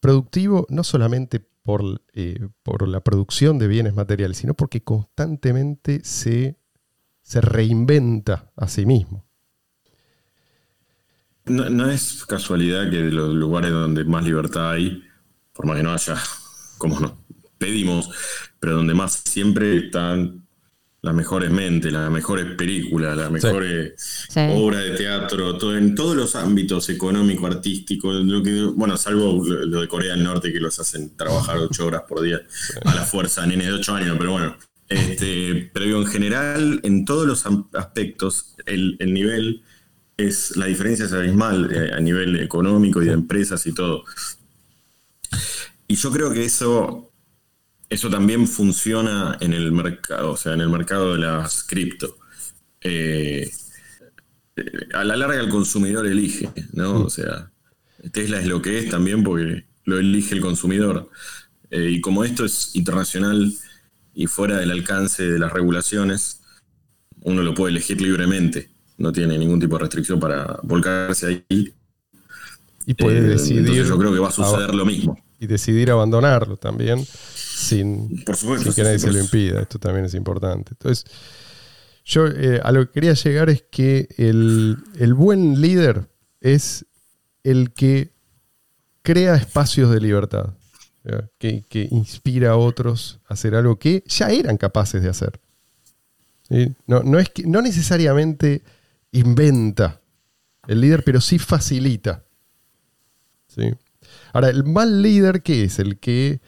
productivo 0.00 0.66
no 0.68 0.82
solamente 0.82 1.40
por, 1.62 2.02
eh, 2.14 2.48
por, 2.62 2.88
la 2.88 3.00
producción 3.00 3.58
de 3.58 3.68
bienes 3.68 3.94
materiales, 3.94 4.38
sino 4.38 4.54
porque 4.54 4.82
constantemente 4.82 6.00
se, 6.02 6.58
se 7.22 7.40
reinventa 7.40 8.50
a 8.56 8.68
sí 8.68 8.86
mismo. 8.86 9.26
No, 11.44 11.90
es 11.90 12.26
casualidad 12.26 12.90
que 12.90 12.96
de 12.96 13.10
los 13.10 13.34
lugares 13.34 13.70
donde 13.70 14.04
más 14.04 14.24
libertad 14.24 14.72
hay, 14.72 15.02
por 15.52 15.66
más 15.66 15.76
que 15.76 15.82
no 15.82 15.92
haya, 15.92 16.16
como 16.78 17.00
nos 17.00 17.12
pedimos, 17.56 18.10
pero 18.60 18.76
donde 18.76 18.94
más 18.94 19.22
siempre 19.24 19.76
están 19.76 20.47
las 21.00 21.14
mejores 21.14 21.50
mentes, 21.50 21.92
las 21.92 22.10
mejores 22.10 22.56
películas, 22.56 23.16
las 23.16 23.30
mejores 23.30 24.26
obras 24.54 24.82
de 24.82 24.90
teatro, 24.90 25.56
todo, 25.56 25.76
en 25.76 25.94
todos 25.94 26.16
los 26.16 26.34
ámbitos 26.34 26.88
económico, 26.88 27.46
artístico, 27.46 28.10
bueno, 28.74 28.96
salvo 28.96 29.44
lo 29.44 29.80
de 29.80 29.88
Corea 29.88 30.14
del 30.14 30.24
Norte 30.24 30.52
que 30.52 30.58
los 30.58 30.78
hacen 30.80 31.16
trabajar 31.16 31.58
ocho 31.58 31.86
horas 31.86 32.02
por 32.08 32.20
día 32.20 32.40
a 32.84 32.94
la 32.94 33.04
fuerza, 33.04 33.46
nenes 33.46 33.68
de 33.68 33.74
ocho 33.74 33.94
años, 33.94 34.16
pero 34.18 34.32
bueno. 34.32 34.56
Este, 34.88 35.70
pero 35.72 36.00
en 36.00 36.06
general, 36.06 36.80
en 36.82 37.04
todos 37.04 37.26
los 37.26 37.44
aspectos, 37.74 38.56
el, 38.64 38.96
nivel 39.00 39.62
es, 40.16 40.56
la 40.56 40.66
diferencia 40.66 41.04
es 41.04 41.12
abismal 41.12 41.70
eh, 41.70 41.92
a 41.94 42.00
nivel 42.00 42.40
económico 42.40 43.02
y 43.02 43.06
de 43.06 43.12
empresas 43.12 43.66
y 43.66 43.74
todo. 43.74 44.04
Y 45.86 45.96
yo 45.96 46.10
creo 46.10 46.32
que 46.32 46.44
eso 46.44 47.07
eso 47.88 48.10
también 48.10 48.46
funciona 48.46 49.36
en 49.40 49.52
el 49.52 49.72
mercado, 49.72 50.32
o 50.32 50.36
sea, 50.36 50.52
en 50.54 50.60
el 50.60 50.68
mercado 50.68 51.14
de 51.14 51.20
las 51.20 51.62
cripto. 51.64 52.18
Eh, 52.80 53.50
a 54.94 55.04
la 55.04 55.16
larga 55.16 55.40
el 55.40 55.48
consumidor 55.48 56.06
elige, 56.06 56.50
¿no? 56.72 57.02
O 57.02 57.10
sea, 57.10 57.50
Tesla 58.12 58.40
es 58.40 58.46
lo 58.46 58.60
que 58.60 58.78
es 58.78 58.90
también 58.90 59.22
porque 59.22 59.64
lo 59.84 59.98
elige 59.98 60.34
el 60.34 60.40
consumidor. 60.40 61.08
Eh, 61.70 61.90
y 61.92 62.00
como 62.00 62.24
esto 62.24 62.44
es 62.44 62.74
internacional 62.74 63.52
y 64.14 64.26
fuera 64.26 64.58
del 64.58 64.70
alcance 64.70 65.22
de 65.22 65.38
las 65.38 65.52
regulaciones, 65.52 66.42
uno 67.22 67.42
lo 67.42 67.54
puede 67.54 67.72
elegir 67.72 68.00
libremente. 68.00 68.70
No 68.96 69.12
tiene 69.12 69.38
ningún 69.38 69.60
tipo 69.60 69.76
de 69.76 69.82
restricción 69.82 70.18
para 70.18 70.58
volcarse 70.62 71.44
ahí. 71.48 71.72
Y 72.86 72.94
puede 72.94 73.18
eh, 73.18 73.22
decidir. 73.22 73.84
yo 73.84 73.98
creo 73.98 74.12
que 74.12 74.18
va 74.18 74.28
a 74.28 74.32
suceder 74.32 74.74
lo 74.74 74.84
mismo. 74.84 75.18
Y 75.40 75.46
decidir 75.46 75.90
abandonarlo 75.90 76.56
también 76.56 77.04
sin, 77.04 78.24
que 78.24 78.82
nadie 78.82 78.98
se 78.98 79.12
lo 79.12 79.20
impida. 79.20 79.60
Esto 79.60 79.78
también 79.78 80.04
es 80.04 80.14
importante. 80.14 80.72
Entonces, 80.72 81.04
yo 82.08 82.26
eh, 82.26 82.60
a 82.64 82.72
lo 82.72 82.86
que 82.86 82.92
quería 82.92 83.12
llegar 83.12 83.50
es 83.50 83.62
que 83.70 84.08
el, 84.16 85.14
buen 85.14 85.60
líder 85.60 86.08
es 86.40 86.86
el 87.44 87.72
que 87.72 88.12
crea 89.02 89.36
espacios 89.36 89.90
de 89.90 90.00
libertad, 90.00 90.54
que, 91.38 91.88
inspira 91.90 92.52
a 92.52 92.56
otros 92.56 93.20
a 93.28 93.34
hacer 93.34 93.54
algo 93.54 93.78
que 93.78 94.02
ya 94.06 94.30
eran 94.30 94.56
capaces 94.56 95.02
de 95.02 95.10
hacer. 95.10 95.38
No, 96.86 97.02
no, 97.02 97.18
es 97.18 97.28
que, 97.28 97.42
no 97.42 97.60
necesariamente 97.60 98.62
inventa 99.12 100.00
el 100.66 100.80
líder, 100.80 101.04
pero 101.04 101.20
sí 101.20 101.38
facilita. 101.38 102.24
Ahora, 104.32 104.48
el 104.50 104.64
mal 104.64 105.02
líder, 105.02 105.42
¿qué 105.42 105.64
es? 105.64 105.78
El 105.78 105.98
que 105.98 106.40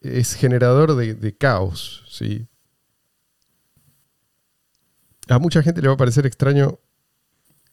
es 0.00 0.34
generador 0.34 0.94
de, 0.94 1.36
caos, 1.36 2.04
¿sí? 2.08 2.46
A 5.28 5.38
mucha 5.38 5.62
gente 5.62 5.82
le 5.82 5.88
va 5.88 5.94
a 5.94 5.98
parecer 5.98 6.26
extraño 6.26 6.78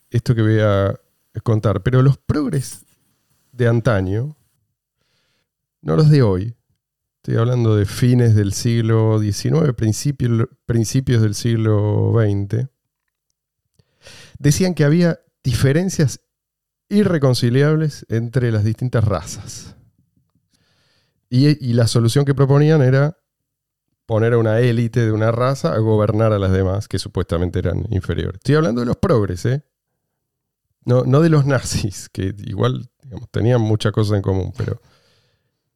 esto 0.09 0.33
que 0.33 0.41
voy 0.41 0.59
a 0.59 0.99
contar, 1.43 1.83
pero 1.83 2.01
los 2.01 2.17
progres 2.17 2.85
de 3.51 3.67
antaño, 3.67 4.35
no 5.81 5.95
los 5.95 6.09
de 6.09 6.23
hoy, 6.23 6.55
estoy 7.17 7.37
hablando 7.37 7.75
de 7.75 7.85
fines 7.85 8.35
del 8.35 8.51
siglo 8.53 9.19
XIX, 9.19 9.73
principios 10.65 11.21
del 11.21 11.35
siglo 11.35 12.13
XX, 12.13 12.67
decían 14.39 14.73
que 14.73 14.83
había 14.83 15.19
diferencias 15.43 16.19
irreconciliables 16.89 18.05
entre 18.09 18.51
las 18.51 18.63
distintas 18.63 19.03
razas. 19.03 19.75
Y, 21.29 21.73
la 21.73 21.87
solución 21.87 22.25
que 22.25 22.35
proponían 22.35 22.83
era 22.83 23.17
poner 24.05 24.33
a 24.33 24.37
una 24.37 24.59
élite 24.59 24.99
de 24.99 25.11
una 25.11 25.31
raza 25.31 25.73
a 25.73 25.79
gobernar 25.79 26.31
a 26.31 26.37
las 26.37 26.51
demás, 26.51 26.87
que 26.87 26.99
supuestamente 26.99 27.57
eran 27.57 27.87
inferiores. 27.89 28.35
Estoy 28.35 28.55
hablando 28.55 28.81
de 28.81 28.85
los 28.85 28.97
progres, 28.97 29.43
¿eh? 29.47 29.63
No, 30.85 31.05
no 31.05 31.21
de 31.21 31.29
los 31.29 31.45
nazis, 31.47 32.07
que 32.09 32.35
igual 32.45 32.91
tenían 33.31 33.61
muchas 33.61 33.91
cosas 33.93 34.17
en 34.17 34.21
común, 34.21 34.53
pero 34.55 34.79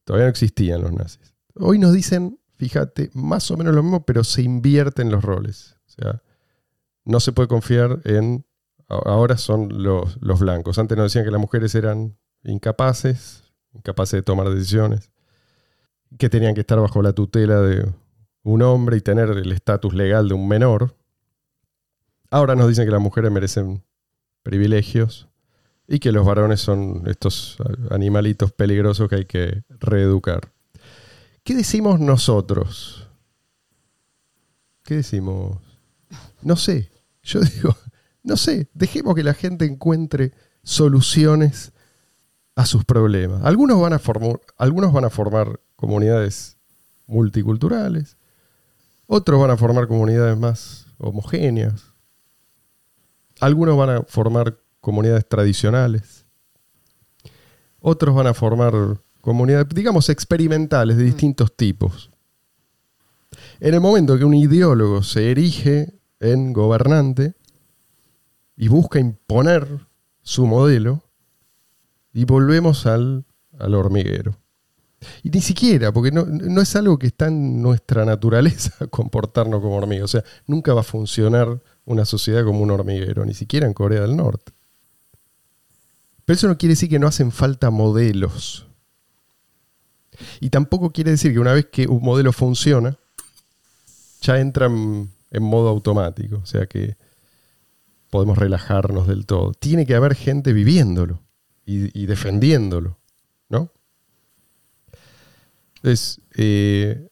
todavía 0.03 0.25
no 0.25 0.29
existían 0.29 0.81
los 0.81 0.93
nazis. 0.93 1.33
Hoy 1.55 1.79
nos 1.79 1.93
dicen, 1.93 2.39
fíjate, 2.57 3.09
más 3.13 3.49
o 3.49 3.57
menos 3.57 3.73
lo 3.73 3.81
mismo, 3.81 4.05
pero 4.05 4.23
se 4.23 4.41
invierten 4.41 5.09
los 5.09 5.23
roles. 5.23 5.75
O 5.87 5.89
sea, 5.89 6.21
no 7.05 7.19
se 7.19 7.31
puede 7.31 7.47
confiar 7.47 8.01
en... 8.03 8.45
Ahora 8.87 9.37
son 9.37 9.83
los, 9.83 10.17
los 10.21 10.39
blancos. 10.39 10.79
Antes 10.79 10.97
nos 10.97 11.11
decían 11.11 11.25
que 11.25 11.31
las 11.31 11.41
mujeres 11.41 11.75
eran 11.75 12.17
incapaces, 12.43 13.43
incapaces 13.73 14.13
de 14.13 14.23
tomar 14.23 14.49
decisiones 14.49 15.11
que 16.17 16.29
tenían 16.29 16.55
que 16.55 16.61
estar 16.61 16.79
bajo 16.79 17.01
la 17.01 17.13
tutela 17.13 17.61
de 17.61 17.91
un 18.43 18.61
hombre 18.61 18.97
y 18.97 19.01
tener 19.01 19.29
el 19.29 19.51
estatus 19.51 19.93
legal 19.93 20.29
de 20.29 20.35
un 20.35 20.47
menor. 20.47 20.95
Ahora 22.29 22.55
nos 22.55 22.69
dicen 22.69 22.85
que 22.85 22.91
las 22.91 23.01
mujeres 23.01 23.31
merecen 23.31 23.83
privilegios 24.43 25.27
y 25.87 25.99
que 25.99 26.11
los 26.11 26.25
varones 26.25 26.61
son 26.61 27.03
estos 27.07 27.57
animalitos 27.89 28.51
peligrosos 28.51 29.09
que 29.09 29.15
hay 29.15 29.25
que 29.25 29.63
reeducar. 29.69 30.51
¿Qué 31.43 31.55
decimos 31.55 31.99
nosotros? 31.99 33.07
¿Qué 34.83 34.95
decimos? 34.95 35.57
No 36.41 36.55
sé. 36.55 36.89
Yo 37.23 37.39
digo, 37.55 37.75
no 38.27 38.35
sé, 38.35 38.69
dejemos 38.73 39.15
que 39.15 39.23
la 39.23 39.33
gente 39.33 39.65
encuentre 39.65 40.33
soluciones 40.61 41.71
a 42.55 42.65
sus 42.65 42.83
problemas. 42.83 43.41
Algunos 43.45 43.79
van 43.79 43.93
a, 43.93 43.99
formar, 43.99 44.41
algunos 44.57 44.91
van 44.91 45.05
a 45.05 45.09
formar 45.09 45.61
comunidades 45.77 46.57
multiculturales, 47.05 48.17
otros 49.05 49.39
van 49.39 49.51
a 49.51 49.57
formar 49.57 49.87
comunidades 49.87 50.37
más 50.37 50.87
homogéneas, 50.97 51.93
algunos 53.39 53.77
van 53.77 53.89
a 53.91 54.03
formar 54.03 54.59
comunidades 54.81 55.27
tradicionales, 55.27 56.25
otros 57.79 58.13
van 58.13 58.27
a 58.27 58.33
formar 58.33 58.73
comunidades, 59.21 59.69
digamos, 59.69 60.09
experimentales 60.09 60.97
de 60.97 61.03
distintos 61.03 61.55
tipos. 61.55 62.11
En 63.61 63.73
el 63.73 63.79
momento 63.79 64.17
que 64.17 64.25
un 64.25 64.33
ideólogo 64.33 65.01
se 65.01 65.31
erige 65.31 65.97
en 66.19 66.51
gobernante 66.51 67.36
y 68.57 68.67
busca 68.67 68.99
imponer 68.99 69.87
su 70.23 70.45
modelo, 70.45 71.03
y 72.13 72.25
volvemos 72.25 72.87
al, 72.87 73.25
hormiguero. 73.59 74.35
Y 75.21 75.29
ni 75.29 75.41
siquiera, 75.41 75.91
porque 75.91 76.11
no, 76.11 76.25
no, 76.25 76.61
es 76.61 76.75
algo 76.75 76.97
que 76.97 77.07
está 77.07 77.27
en 77.27 77.61
nuestra 77.61 78.03
naturaleza 78.05 78.87
comportarnos 78.89 79.61
como 79.61 79.77
hormigas. 79.77 80.05
O 80.05 80.07
sea, 80.07 80.23
nunca 80.47 80.73
va 80.73 80.81
a 80.81 80.83
funcionar 80.83 81.61
una 81.85 82.05
sociedad 82.05 82.43
como 82.43 82.61
un 82.61 82.71
hormiguero, 82.71 83.23
ni 83.23 83.35
siquiera 83.35 83.67
en 83.67 83.73
Corea 83.73 84.01
del 84.01 84.17
Norte. 84.17 84.51
Pero 86.25 86.35
eso 86.35 86.47
no 86.47 86.57
quiere 86.57 86.71
decir 86.71 86.89
que 86.89 86.99
no 86.99 87.07
hacen 87.07 87.31
falta 87.31 87.69
modelos. 87.69 88.67
Y 90.39 90.49
tampoco 90.49 90.91
quiere 90.91 91.11
decir 91.11 91.31
que 91.31 91.39
una 91.39 91.53
vez 91.53 91.67
que 91.67 91.87
un 91.87 92.01
modelo 92.01 92.33
funciona, 92.33 92.97
ya 94.21 94.39
entra 94.39 94.65
en, 94.65 95.09
modo 95.39 95.69
automático. 95.69 96.37
O 96.37 96.45
sea 96.45 96.65
que 96.65 96.97
podemos 98.09 98.37
relajarnos 98.37 99.07
del 99.07 99.25
todo. 99.25 99.53
Tiene 99.53 99.85
que 99.85 99.95
haber 99.95 100.15
gente 100.15 100.53
viviéndolo 100.53 101.23
y, 101.65 102.05
defendiéndolo, 102.05 102.97
¿no? 103.49 103.73
Entonces, 105.75 106.21
eh, 106.35 107.09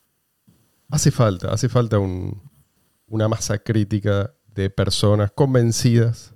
hace 0.90 1.12
falta, 1.12 1.52
hace 1.52 1.68
falta 1.68 2.00
una 2.00 3.28
masa 3.28 3.58
crítica 3.58 4.34
de 4.48 4.70
personas 4.70 5.32
convencidas. 5.32 6.34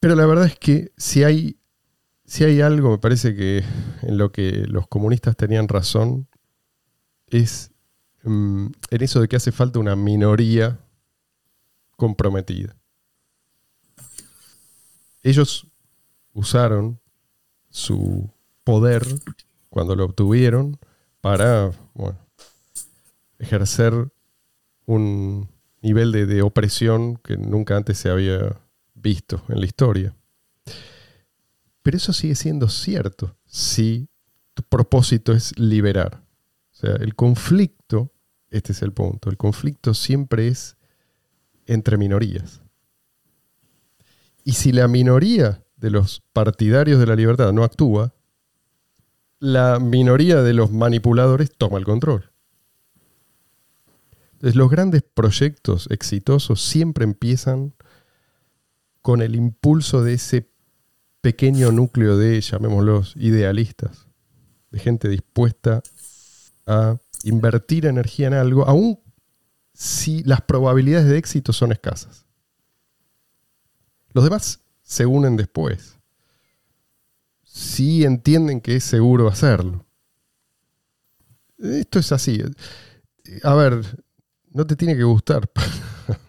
Pero 0.00 0.16
la 0.16 0.26
verdad 0.26 0.46
es 0.46 0.58
que 0.58 0.92
si 0.96 1.22
hay, 1.22 1.60
si 2.24 2.44
hay 2.44 2.60
algo, 2.60 2.90
me 2.90 2.98
parece 2.98 3.34
que 3.34 3.64
en 4.02 4.18
lo 4.18 4.32
que 4.32 4.64
los 4.66 4.88
comunistas 4.88 5.36
tenían 5.36 5.68
razón, 5.68 6.28
es 7.28 7.70
mm, 8.24 8.66
en 8.90 9.02
eso 9.02 9.20
de 9.20 9.28
que 9.28 9.36
hace 9.36 9.52
falta 9.52 9.78
una 9.78 9.94
minoría 9.96 10.80
comprometida. 11.98 12.76
Ellos 15.22 15.66
usaron 16.32 17.00
su 17.70 18.30
poder 18.62 19.04
cuando 19.68 19.96
lo 19.96 20.04
obtuvieron 20.04 20.78
para 21.20 21.72
ejercer 23.40 24.10
un 24.86 25.48
nivel 25.82 26.12
de, 26.12 26.40
opresión 26.42 27.16
que 27.16 27.36
nunca 27.36 27.76
antes 27.76 27.98
se 27.98 28.10
había 28.10 28.56
visto 28.94 29.42
en 29.48 29.58
la 29.58 29.66
historia. 29.66 30.14
Pero 31.82 31.96
eso 31.96 32.12
sigue 32.12 32.36
siendo 32.36 32.68
cierto 32.68 33.36
si 33.44 34.08
tu 34.54 34.62
propósito 34.62 35.32
es 35.32 35.58
liberar. 35.58 36.22
O 36.72 36.76
sea, 36.76 36.94
el 36.94 37.16
conflicto, 37.16 38.12
este 38.50 38.70
es 38.70 38.82
el 38.82 38.92
punto, 38.92 39.30
el 39.30 39.36
conflicto 39.36 39.94
siempre 39.94 40.46
es 40.46 40.77
entre 41.68 41.96
minorías. 41.96 42.62
Y 44.42 44.54
si 44.54 44.72
la 44.72 44.88
minoría 44.88 45.62
de 45.76 45.90
los 45.90 46.22
partidarios 46.32 46.98
de 46.98 47.06
la 47.06 47.14
libertad 47.14 47.52
no 47.52 47.62
actúa, 47.62 48.14
la 49.38 49.78
minoría 49.78 50.42
de 50.42 50.54
los 50.54 50.72
manipuladores 50.72 51.52
toma 51.56 51.78
el 51.78 51.84
control. 51.84 52.32
Entonces, 54.32 54.56
los 54.56 54.70
grandes 54.70 55.02
proyectos 55.02 55.88
exitosos 55.90 56.60
siempre 56.60 57.04
empiezan 57.04 57.74
con 59.02 59.20
el 59.20 59.34
impulso 59.36 60.02
de 60.02 60.14
ese 60.14 60.50
pequeño 61.20 61.72
núcleo 61.72 62.16
de, 62.16 62.40
llamémoslos, 62.40 63.14
idealistas, 63.16 64.06
de 64.70 64.78
gente 64.78 65.08
dispuesta 65.08 65.82
a 66.66 66.98
invertir 67.24 67.86
energía 67.86 68.28
en 68.28 68.34
algo, 68.34 68.66
aun 68.66 69.00
si 69.78 70.24
las 70.24 70.40
probabilidades 70.40 71.06
de 71.06 71.18
éxito 71.18 71.52
son 71.52 71.70
escasas. 71.70 72.26
Los 74.12 74.24
demás 74.24 74.58
se 74.82 75.06
unen 75.06 75.36
después. 75.36 75.96
Si 77.44 78.04
entienden 78.04 78.60
que 78.60 78.74
es 78.74 78.82
seguro 78.82 79.28
hacerlo. 79.28 79.86
Esto 81.58 82.00
es 82.00 82.10
así. 82.10 82.42
A 83.44 83.54
ver, 83.54 84.04
no 84.50 84.66
te 84.66 84.74
tiene 84.74 84.96
que 84.96 85.04
gustar, 85.04 85.48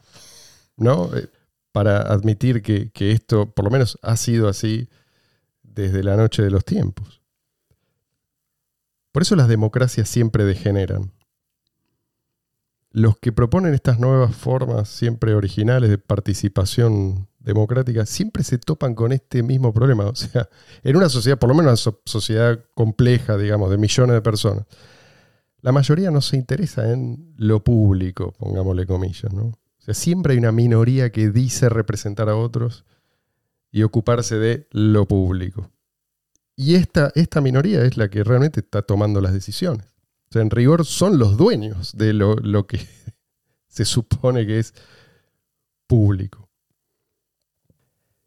¿no? 0.78 1.10
Eh, 1.18 1.28
para 1.72 2.02
admitir 2.02 2.62
que, 2.62 2.92
que 2.92 3.14
esto, 3.14 3.52
por 3.52 3.66
lo 3.66 3.72
menos, 3.72 3.98
ha 4.04 4.16
sido 4.16 4.48
así 4.48 4.90
desde 5.64 6.04
la 6.04 6.16
noche 6.16 6.44
de 6.44 6.52
los 6.52 6.64
tiempos. 6.66 7.24
Por 9.12 9.24
eso 9.24 9.36
las 9.36 9.48
democracias 9.48 10.08
siempre 10.08 10.46
degeneran. 10.46 11.12
Los 12.92 13.18
que 13.20 13.32
proponen 13.32 13.74
estas 13.74 14.00
nuevas 14.00 14.36
formas 14.36 14.90
siempre 14.90 15.36
originales 15.36 15.90
de 15.90 16.00
participación 16.00 17.28
democrática 17.40 18.06
siempre 18.06 18.44
se 18.44 18.58
topan 18.58 18.96
con 18.96 19.12
este 19.12 19.44
mismo 19.44 19.74
problema. 19.74 20.06
O 20.06 20.16
sea, 20.16 20.50
en 20.84 20.96
una 20.96 21.10
sociedad, 21.10 21.38
por 21.38 21.50
lo 21.50 21.56
menos 21.56 21.86
una 21.86 21.98
sociedad 22.06 22.60
compleja, 22.74 23.38
digamos, 23.38 23.70
de 23.70 23.78
millones 23.78 24.16
de 24.16 24.22
personas, 24.22 24.66
la 25.62 25.72
mayoría 25.72 26.10
no 26.10 26.22
se 26.22 26.38
interesa 26.38 26.92
en 26.92 27.34
lo 27.38 27.64
público, 27.64 28.34
pongámosle 28.38 28.86
comillas, 28.86 29.34
¿no? 29.34 29.44
O 29.44 29.82
sea, 29.82 29.94
siempre 29.94 30.34
hay 30.34 30.40
una 30.40 30.52
minoría 30.52 31.12
que 31.12 31.30
dice 31.30 31.70
representar 31.70 32.30
a 32.30 32.36
otros 32.36 32.86
y 33.72 33.84
ocuparse 33.84 34.38
de 34.38 34.68
lo 34.72 35.08
público. 35.08 35.70
Y 36.56 36.76
esta, 36.76 37.12
esta 37.16 37.40
minoría 37.40 37.84
es 37.84 37.98
la 37.98 38.10
que 38.10 38.24
realmente 38.24 38.60
está 38.62 38.82
tomando 38.82 39.22
las 39.22 39.34
decisiones. 39.34 39.86
O 40.30 40.32
sea, 40.32 40.42
en 40.44 40.52
rigor 40.52 40.86
son 40.86 41.18
los 41.18 41.38
dueños 41.38 41.98
de 41.98 42.14
lo, 42.14 42.36
lo 42.36 42.68
que 42.68 42.80
se 43.68 43.86
supone 43.86 44.46
que 44.46 44.60
es 44.60 44.74
público. 45.88 46.50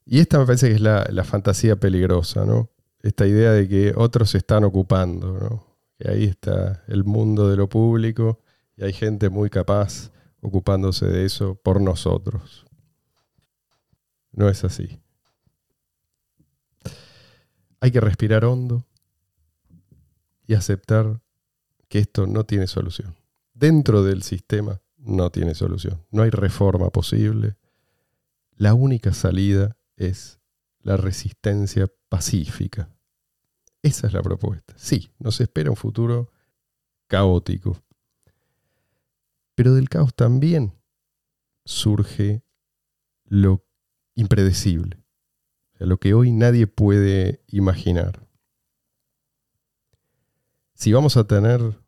Y 0.05 0.19
esta 0.19 0.38
me 0.38 0.47
parece 0.47 0.69
que 0.69 0.75
es 0.75 0.81
la, 0.81 1.25
fantasía 1.25 1.77
peligrosa, 1.77 2.45
¿no? 2.45 2.71
Esta 3.01 3.27
idea 3.27 3.53
de 3.53 3.69
que 3.69 3.95
otros 3.97 4.31
se 4.31 4.38
están 4.38 4.65
ocupando, 4.65 5.38
¿no? 5.38 5.67
Que 5.97 6.11
ahí 6.11 6.25
está 6.25 6.85
el 6.88 7.05
mundo 7.05 7.49
de 7.49 7.57
lo 7.57 7.69
público 7.69 8.41
y 8.77 8.85
hay 8.85 8.93
gente 8.93 9.29
muy 9.31 9.49
capaz 9.49 10.11
ocupándose 10.41 11.07
de 11.07 11.25
eso 11.25 11.55
por 11.55 11.81
nosotros. 11.81 12.67
No 14.33 14.49
es 14.49 14.65
así. 14.65 15.01
Hay 17.81 17.91
que 17.91 18.01
respirar 18.01 18.45
hondo 18.45 18.85
y 20.47 20.55
aceptar 20.55 21.21
que 21.93 21.99
esto 21.99 22.27
no 22.27 22.45
tiene 22.45 22.69
solución. 22.69 23.15
Dentro 23.53 24.03
del 24.03 24.23
sistema 24.23 24.81
no 24.97 25.29
tiene 25.29 25.55
solución. 25.55 26.03
No 26.11 26.23
hay 26.23 26.31
reforma 26.31 26.89
posible. 26.89 27.59
La 28.57 28.73
única 28.73 29.13
salida 29.13 29.77
es 29.97 30.41
la 30.81 30.97
resistencia 30.97 31.93
pacífica. 32.09 32.89
Esa 33.83 34.07
es 34.07 34.15
la 34.15 34.23
propuesta. 34.23 34.73
Sí, 34.79 35.11
nos 35.19 35.39
espera 35.43 35.69
un 35.69 35.77
futuro 35.77 36.33
caótico. 37.09 37.77
Pero 39.55 39.75
del 39.75 39.91
caos 39.91 40.15
también 40.15 40.73
surge 41.67 42.43
lo 43.27 43.67
impredecible, 44.15 45.05
lo 45.79 45.99
que 45.99 46.15
hoy 46.15 46.33
nadie 46.33 46.67
puede 46.67 47.43
imaginar. 47.49 48.27
Si 50.73 50.91
vamos 50.91 51.19
a 51.19 51.25
tener 51.25 51.82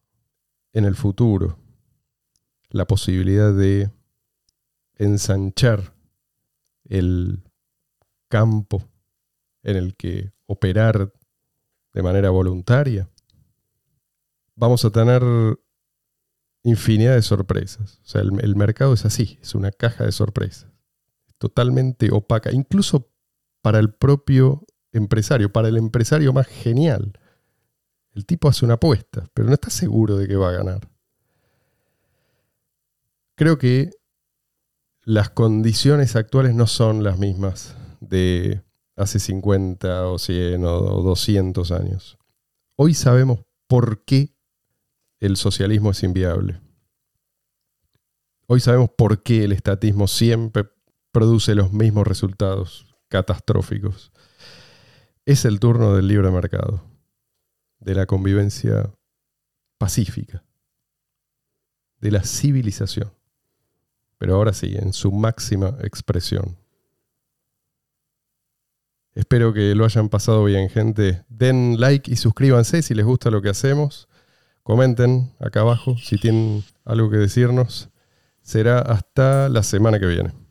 en 0.75 0.85
el 0.85 0.95
futuro 0.95 1.59
la 2.69 2.87
posibilidad 2.87 3.55
de 3.55 3.91
ensanchar 4.97 5.95
el 6.85 7.43
campo 8.29 8.85
en 9.63 9.77
el 9.77 9.97
que 9.97 10.33
operar 10.47 11.13
de 11.93 12.03
manera 12.03 12.31
voluntaria, 12.31 13.09
vamos 14.57 14.85
a 14.85 14.91
tener 14.91 15.23
infinidad 16.65 17.15
de 17.15 17.23
sorpresas. 17.23 18.01
O 18.05 18.07
sea, 18.09 18.23
el, 18.23 18.57
mercado 18.57 18.93
es 18.93 19.05
así, 19.05 19.39
es 19.41 19.55
una 19.55 19.71
caja 19.71 20.05
de 20.05 20.13
sorpresas, 20.13 20.67
totalmente 21.39 22.11
opaca, 22.11 22.51
incluso 22.53 23.09
para 23.63 23.79
el 23.79 23.93
propio 23.93 24.67
empresario, 24.93 25.53
para 25.53 25.69
el 25.69 25.77
empresario 25.77 26.33
más 26.33 26.49
genial. 26.49 27.19
El 28.15 28.27
tipo 28.27 28.49
hace 28.49 28.65
una 28.65 28.75
apuesta, 28.75 29.29
pero 29.35 29.49
no 29.49 29.55
está 29.55 29.71
seguro 29.71 30.17
de 30.17 30.29
que 30.29 30.37
va 30.37 30.51
a 30.51 30.53
ganar. 30.53 30.89
Creo 33.35 33.59
que 33.59 33.91
las 35.03 35.31
condiciones 35.31 36.15
actuales 36.15 36.55
no 36.55 36.67
son 36.67 37.03
las 37.03 37.19
mismas 37.19 37.77
de 38.01 38.63
hace 38.97 39.19
50 39.19 40.07
o 40.07 40.19
100 40.19 40.65
o 40.65 41.03
200 41.03 41.73
años. 41.73 42.17
Hoy 42.77 42.95
sabemos 42.95 43.41
por 43.67 44.05
qué 44.05 44.37
el 45.21 45.37
socialismo 45.37 45.91
es 45.91 46.03
inviable. 46.05 46.61
Hoy 48.47 48.61
sabemos 48.61 48.91
por 48.97 49.23
qué 49.23 49.45
el 49.45 49.53
estatismo 49.53 50.07
siempre 50.07 50.69
produce 51.11 51.55
los 51.55 51.73
mismos 51.73 52.07
resultados 52.07 52.87
catastróficos. 53.09 54.13
Es 55.25 55.45
el 55.45 55.61
turno 55.61 55.95
del 55.95 56.09
libre 56.09 56.31
mercado, 56.31 56.83
de 57.85 57.95
la 57.95 58.07
convivencia 58.07 58.91
pacífica, 59.79 60.43
de 62.01 62.11
la 62.11 62.25
civilización, 62.25 63.13
pero 64.19 64.37
ahora 64.37 64.53
sí, 64.55 64.75
en 64.75 64.93
su 64.93 65.13
máxima 65.13 65.77
expresión. 65.83 66.57
Espero 69.15 69.53
que 69.53 69.75
lo 69.75 69.85
hayan 69.85 70.09
pasado 70.09 70.45
bien, 70.45 70.69
gente. 70.71 71.25
Den 71.29 71.79
like 71.79 72.11
y 72.11 72.17
suscríbanse 72.17 72.83
si 72.83 72.95
les 72.95 73.05
gusta 73.05 73.31
lo 73.31 73.43
que 73.43 73.51
hacemos. 73.51 74.09
Comenten 74.63 75.33
acá 75.39 75.61
abajo 75.61 75.97
si 75.99 76.17
tienen 76.17 76.65
algo 76.85 77.11
que 77.11 77.19
decirnos. 77.19 77.91
Será 78.41 78.81
hasta 78.81 79.49
la 79.49 79.63
semana 79.63 80.01
que 80.01 80.07
viene. 80.07 80.44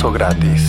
Almuerzo 0.00 0.10
gratis. 0.10 0.59